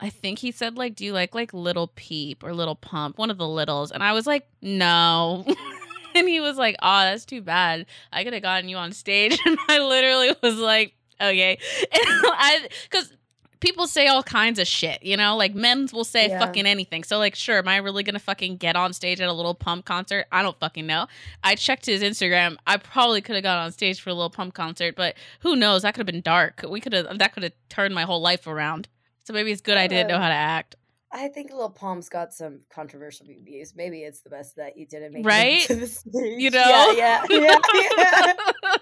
[0.00, 3.30] I think he said like, "Do you like like Little Peep or Little Pump?" One
[3.30, 5.44] of the littles, and I was like, "No."
[6.14, 7.86] and he was like, "Oh, that's too bad.
[8.12, 11.58] I could have gotten you on stage." And I literally was like, "Okay,"
[12.90, 13.12] because
[13.60, 16.38] people say all kinds of shit, you know, like men will say Yeah.
[16.38, 17.02] fucking anything.
[17.04, 19.84] So like, sure, am I really gonna fucking get on stage at a Little Pump
[19.84, 20.26] concert?
[20.30, 21.06] I don't fucking know.
[21.42, 22.56] I checked his Instagram.
[22.66, 25.82] I probably could have got on stage for a Little Pump concert, but who knows?
[25.82, 26.64] That could have been dark.
[26.68, 28.88] We could have that could have turned my whole life around.
[29.24, 30.76] So maybe it's good I didn't know how to act.
[31.10, 33.74] I think Lil Pump's got some controversial views.
[33.74, 35.64] Maybe it's the best that you didn't make Right?
[35.64, 36.12] it to the stage.
[36.14, 36.92] You know?
[36.96, 38.32] Yeah, yeah, yeah.
[38.56, 38.76] yeah.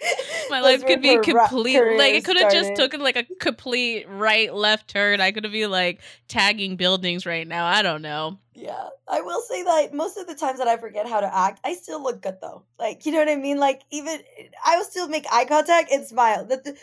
[0.50, 1.80] my life could be complete.
[1.80, 5.20] Like it could have just taken like a complete right left turn.
[5.20, 7.66] I could be like tagging buildings right now.
[7.66, 8.38] I don't know.
[8.54, 11.60] Yeah, I will say that most of the times that I forget how to act,
[11.64, 12.64] I still look good though.
[12.78, 13.58] Like, you know what I mean?
[13.58, 14.18] Like, even
[14.66, 16.44] I will still make eye contact and smile.
[16.46, 16.76] That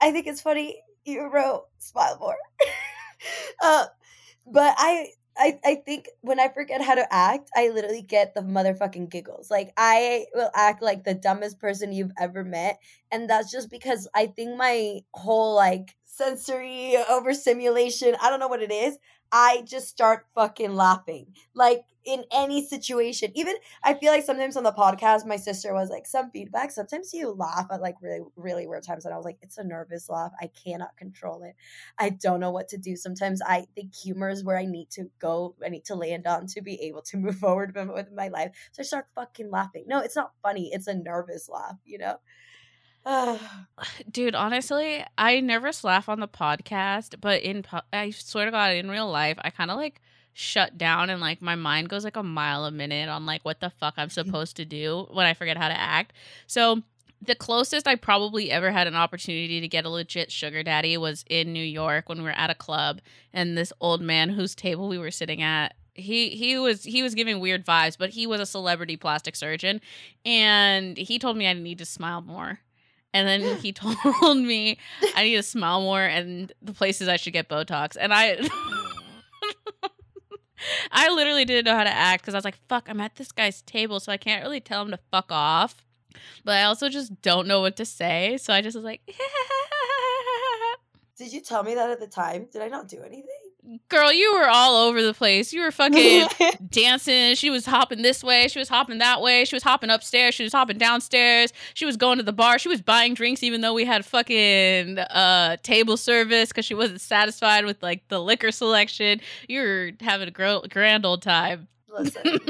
[0.00, 2.36] I think it's funny you wrote smile more.
[3.62, 3.86] uh,
[4.46, 8.40] but I, I, I think when I forget how to act, I literally get the
[8.42, 9.50] motherfucking giggles.
[9.50, 12.78] Like, I will act like the dumbest person you've ever met,
[13.10, 18.14] and that's just because I think my whole like sensory overstimulation.
[18.22, 18.98] I don't know what it is.
[19.34, 21.34] I just start fucking laughing.
[21.54, 23.30] Like in any situation.
[23.34, 26.70] Even I feel like sometimes on the podcast, my sister was like, some feedback.
[26.70, 29.04] Sometimes you laugh at like really, really weird times.
[29.04, 30.32] And I was like, it's a nervous laugh.
[30.40, 31.54] I cannot control it.
[31.98, 32.96] I don't know what to do.
[32.96, 36.46] Sometimes I think humor is where I need to go, I need to land on
[36.48, 38.54] to be able to move forward with, my life.
[38.72, 39.84] So I start fucking laughing.
[39.88, 40.70] No, it's not funny.
[40.72, 42.16] It's a nervous laugh, you know?
[44.10, 48.72] Dude, honestly, I nervous laugh on the podcast, but in po- I swear to God,
[48.72, 50.00] in real life, I kind of like
[50.32, 53.60] shut down and like my mind goes like a mile a minute on like what
[53.60, 56.12] the fuck I'm supposed to do when I forget how to act.
[56.46, 56.82] So
[57.22, 61.24] the closest I probably ever had an opportunity to get a legit sugar daddy was
[61.30, 63.00] in New York when we were at a club
[63.32, 67.14] and this old man whose table we were sitting at he he was he was
[67.14, 69.80] giving weird vibes but he was a celebrity plastic surgeon
[70.24, 72.58] and he told me I need to smile more
[73.14, 73.72] and then he
[74.20, 74.76] told me
[75.16, 77.96] I need to smile more and the places I should get Botox.
[77.98, 78.36] And I
[80.92, 83.32] I literally didn't know how to act because I was like, fuck, I'm at this
[83.32, 85.84] guy's table, so I can't really tell him to fuck off.
[86.44, 88.36] But I also just don't know what to say.
[88.38, 89.00] So I just was like,
[91.16, 92.48] Did you tell me that at the time?
[92.52, 93.33] Did I not do anything?
[93.88, 95.52] Girl, you were all over the place.
[95.52, 96.28] You were fucking
[96.70, 97.34] dancing.
[97.34, 98.48] She was hopping this way.
[98.48, 99.44] She was hopping that way.
[99.44, 100.34] She was hopping upstairs.
[100.34, 101.52] She was hopping downstairs.
[101.74, 102.58] She was going to the bar.
[102.58, 107.00] She was buying drinks, even though we had fucking uh, table service because she wasn't
[107.00, 109.20] satisfied with like the liquor selection.
[109.48, 111.68] You were having a gr- grand old time.
[111.88, 112.22] Listen.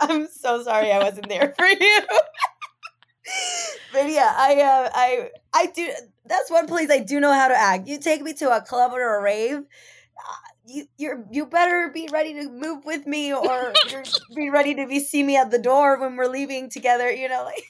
[0.00, 2.00] I'm so sorry I wasn't there for you.
[3.92, 5.90] but yeah, I uh, I I do.
[6.30, 7.88] That's one place I do know how to act.
[7.88, 9.56] You take me to a club or a rave.
[9.56, 14.04] Uh, you you're you better be ready to move with me, or you're
[14.36, 17.10] be ready to be see me at the door when we're leaving together.
[17.10, 17.64] You know, like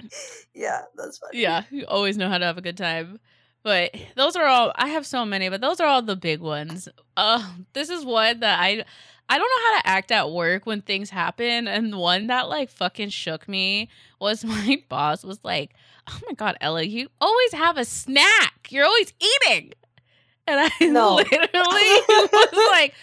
[0.54, 1.42] yeah, that's funny.
[1.42, 3.20] yeah, you always know how to have a good time.
[3.62, 6.88] But those are all I have so many, but those are all the big ones.
[7.18, 8.82] Uh this is one that I
[9.28, 12.70] I don't know how to act at work when things happen and one that like
[12.70, 13.88] fucking shook me
[14.20, 15.72] was my boss was like,
[16.08, 18.68] "Oh my god, Ella, you always have a snack.
[18.70, 19.72] You're always eating."
[20.46, 21.14] And I No.
[21.30, 22.94] literally was like,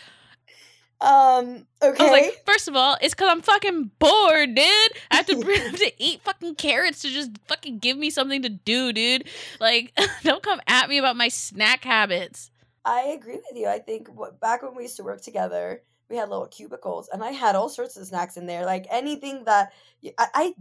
[1.01, 1.65] Um.
[1.81, 2.03] Okay.
[2.03, 4.65] I was like, first of all, it's because I'm fucking bored, dude.
[5.09, 8.43] I have to bring have to eat fucking carrots to just fucking give me something
[8.43, 9.27] to do, dude.
[9.59, 9.93] Like,
[10.23, 12.51] don't come at me about my snack habits.
[12.85, 13.67] I agree with you.
[13.67, 15.81] I think what, back when we used to work together,
[16.11, 18.65] we had little cubicles, and I had all sorts of snacks in there.
[18.65, 19.71] Like anything that
[20.17, 20.53] I, I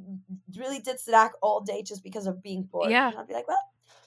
[0.56, 2.90] really did snack all day just because of being bored.
[2.90, 3.08] Yeah.
[3.08, 3.58] and I'd be like, well,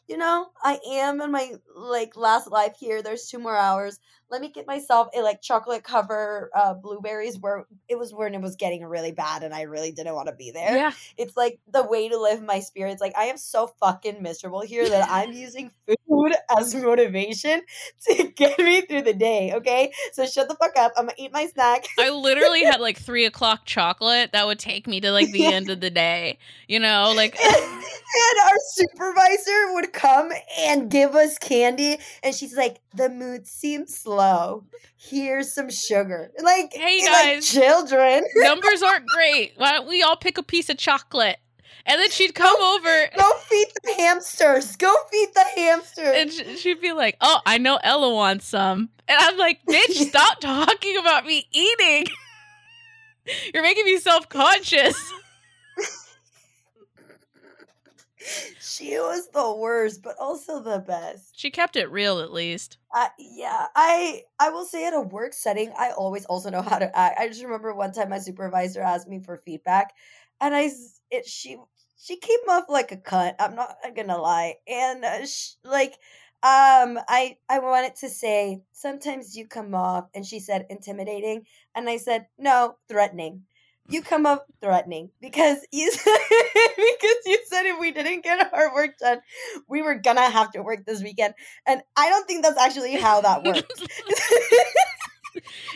[0.08, 3.02] you know, I am in my like last life here.
[3.02, 4.00] There's two more hours.
[4.34, 7.38] Let me get myself a like chocolate cover uh, blueberries.
[7.38, 10.34] Where it was when it was getting really bad, and I really didn't want to
[10.34, 10.92] be there Yeah.
[11.18, 13.00] it's like the way to live my spirits.
[13.00, 17.62] Like I am so fucking miserable here that I'm using food as motivation
[18.08, 19.54] to get me through the day.
[19.54, 20.94] Okay, so shut the fuck up.
[20.98, 21.86] I'm gonna eat my snack.
[22.00, 25.70] I literally had like three o'clock chocolate that would take me to like the end
[25.70, 26.40] of the day.
[26.68, 27.38] You know, like
[28.14, 33.96] and our supervisor would come and give us candy, and she's like, "The mood seems
[33.96, 34.23] slow.
[34.98, 37.48] Here's some sugar." Like, Hey, like guys.
[37.50, 39.54] children, numbers aren't great.
[39.58, 41.38] Why don't we all pick a piece of chocolate?
[41.86, 44.76] And then she'd come over go feed the hamsters.
[44.78, 46.16] Go feed the hamsters.
[46.40, 50.40] and she'd be like, "Oh, I know Ella wants some," and I'm like, "Bitch, stop
[50.40, 52.06] talking about me eating.
[53.54, 54.96] You're making me self conscious."
[58.60, 61.38] she was the worst, but also the best.
[61.38, 62.78] She kept it real, at least.
[62.96, 66.78] Uh, yeah, I I will say at a work setting, I always also know how
[66.78, 67.20] to act.
[67.20, 69.94] I just remember one time my supervisor asked me for feedback,
[70.40, 70.70] and I
[71.10, 71.58] it she
[71.98, 73.36] she came off like a cunt.
[73.40, 75.94] I'm not gonna lie, and uh, sh- like
[76.44, 81.90] um I I wanted to say sometimes you come off, and she said intimidating, and
[81.90, 83.46] I said no, threatening.
[83.90, 88.98] You come up threatening because you because you said if we didn't get our work
[88.98, 89.20] done,
[89.68, 91.34] we were gonna have to work this weekend.
[91.68, 93.84] And I don't think that's actually how that works.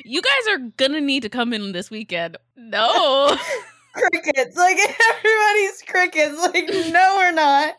[0.05, 2.37] You guys are gonna need to come in this weekend.
[2.55, 3.35] No.
[3.93, 4.55] crickets.
[4.55, 4.77] Like
[5.09, 6.39] everybody's crickets.
[6.39, 7.73] Like, no, we're not.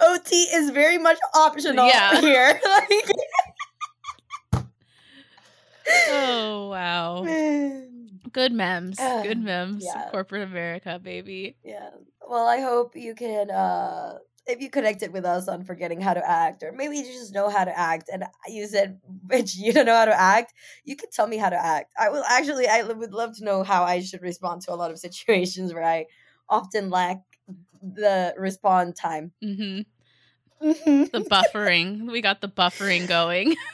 [0.00, 2.20] OT is very much optional Yeah.
[2.20, 2.60] here.
[2.64, 3.10] Like,
[6.08, 7.24] Oh wow.
[8.34, 9.00] Good memes.
[9.00, 9.82] Uh, Good memes.
[9.84, 10.10] yeah.
[10.10, 11.56] Corporate America, baby.
[11.64, 11.88] yeah.
[12.28, 16.20] Well, I hope you can uh if you connected with us on forgetting how to
[16.28, 19.86] act, or maybe you just know how to act, and you said, "Bitch, you don't
[19.86, 20.52] know how to act,"
[20.84, 21.92] you could tell me how to act.
[21.98, 22.66] I will actually.
[22.68, 25.84] I would love to know how I should respond to a lot of situations where
[25.84, 26.06] I
[26.48, 27.18] often lack
[27.82, 29.32] the respond time.
[29.42, 29.80] hmm
[30.62, 31.10] Mhm.
[31.12, 32.10] The buffering.
[32.10, 33.56] we got the buffering going.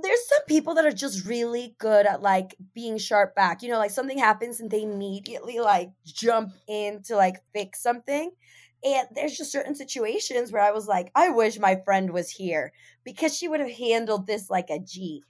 [0.00, 3.62] There's some people that are just really good at like being sharp back.
[3.62, 8.30] You know, like something happens and they immediately like jump in to like fix something.
[8.84, 12.72] And there's just certain situations where I was like, I wish my friend was here
[13.04, 15.22] because she would have handled this like a G.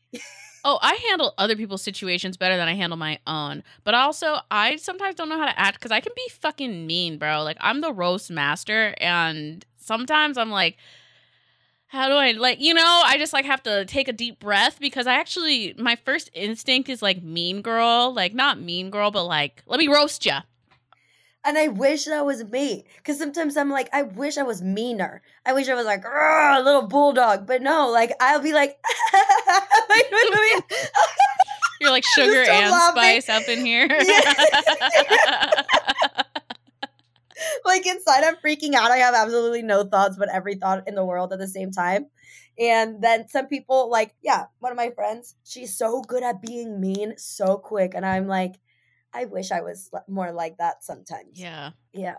[0.64, 3.64] Oh, I handle other people's situations better than I handle my own.
[3.82, 7.18] But also, I sometimes don't know how to act because I can be fucking mean,
[7.18, 7.42] bro.
[7.42, 10.76] Like, I'm the roast master, and sometimes I'm like,
[11.92, 14.80] how do I, like, you know, I just like have to take a deep breath
[14.80, 18.14] because I actually, my first instinct is like mean girl.
[18.14, 20.38] Like, not mean girl, but like, let me roast you.
[21.44, 22.86] And I wish that was me.
[22.96, 25.20] Because sometimes I'm like, I wish I was meaner.
[25.44, 27.46] I wish I was like, a little bulldog.
[27.46, 28.78] But no, like, I'll be like,
[29.90, 30.06] like
[31.82, 33.88] You're like sugar and spice up in here.
[37.64, 38.90] like inside I'm freaking out.
[38.90, 42.06] I have absolutely no thoughts, but every thought in the world at the same time.
[42.58, 46.80] And then some people, like, yeah, one of my friends, she's so good at being
[46.80, 47.92] mean so quick.
[47.94, 48.60] And I'm like,
[49.14, 51.38] I wish I was more like that sometimes.
[51.38, 51.70] yeah.
[51.92, 52.14] Yeah.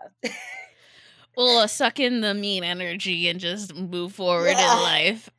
[1.36, 4.76] We'll uh, suck in the mean energy and just move forward Yeah.
[4.76, 5.30] in life.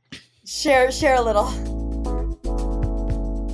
[0.46, 1.50] Share, share a little.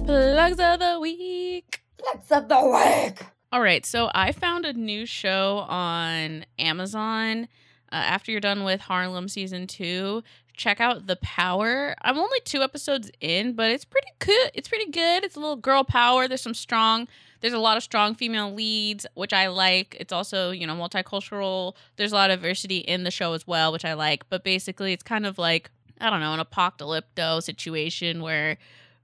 [0.05, 1.81] Plugs of the week.
[1.97, 3.23] Plugs of the week.
[3.53, 7.49] All right, so I found a new show on Amazon.
[7.91, 10.23] Uh, after you're done with Harlem season two,
[10.55, 11.93] check out The Power.
[12.01, 14.51] I'm only two episodes in, but it's pretty good.
[14.53, 15.25] It's pretty good.
[15.25, 16.29] It's a little girl power.
[16.29, 17.09] There's some strong.
[17.41, 19.97] There's a lot of strong female leads, which I like.
[19.99, 21.75] It's also you know multicultural.
[21.97, 24.29] There's a lot of diversity in the show as well, which I like.
[24.29, 28.57] But basically, it's kind of like I don't know an apocalypto situation where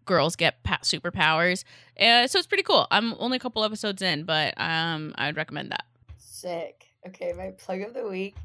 [0.07, 1.63] girls get pa- superpowers.
[1.99, 2.87] Uh, so it's pretty cool.
[2.89, 5.85] I'm only a couple episodes in, but um, I would recommend that.
[6.17, 6.85] Sick.
[7.07, 8.35] Okay, my plug of the week.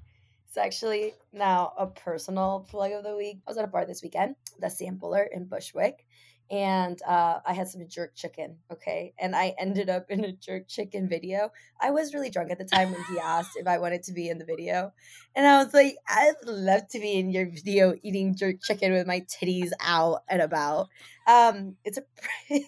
[0.46, 3.38] It's actually now a personal plug of the week.
[3.46, 6.06] I was at a bar this weekend, the Sampler in Bushwick,
[6.52, 8.58] and uh, I had some jerk chicken.
[8.70, 11.50] Okay, and I ended up in a jerk chicken video.
[11.80, 14.28] I was really drunk at the time when he asked if I wanted to be
[14.28, 14.92] in the video,
[15.34, 19.06] and I was like, I'd love to be in your video eating jerk chicken with
[19.06, 20.88] my titties out and about.
[21.26, 22.02] Um, it's a.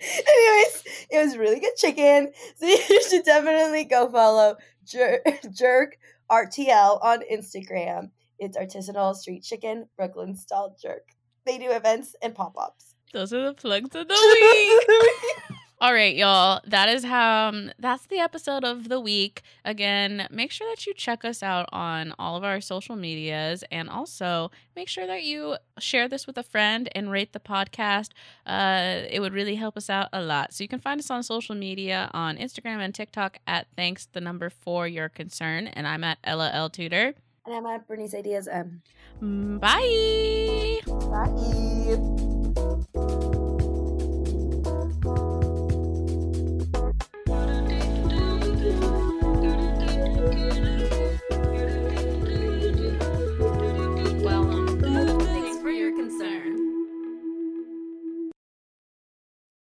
[0.00, 2.32] Anyways, it was really good chicken.
[2.56, 4.56] So you should definitely go follow
[4.86, 5.22] Jer-
[5.52, 5.98] Jerk
[6.30, 8.10] RTL on Instagram.
[8.38, 11.08] It's artisanal street chicken, Brooklyn style jerk.
[11.46, 12.94] They do events and pop ups.
[13.12, 15.58] Those are the plugs of the week.
[15.80, 16.60] All right, y'all.
[16.66, 17.48] That is how.
[17.48, 19.42] Um, that's the episode of the week.
[19.66, 23.90] Again, make sure that you check us out on all of our social medias, and
[23.90, 28.10] also make sure that you share this with a friend and rate the podcast.
[28.46, 30.54] Uh, it would really help us out a lot.
[30.54, 34.22] So you can find us on social media on Instagram and TikTok at thanks the
[34.22, 37.14] number for your concern, and I'm at Ella L Tudor.
[37.46, 38.80] And I'm at Berenice Diaz M.
[39.60, 40.80] Bye.
[40.86, 42.30] Bye.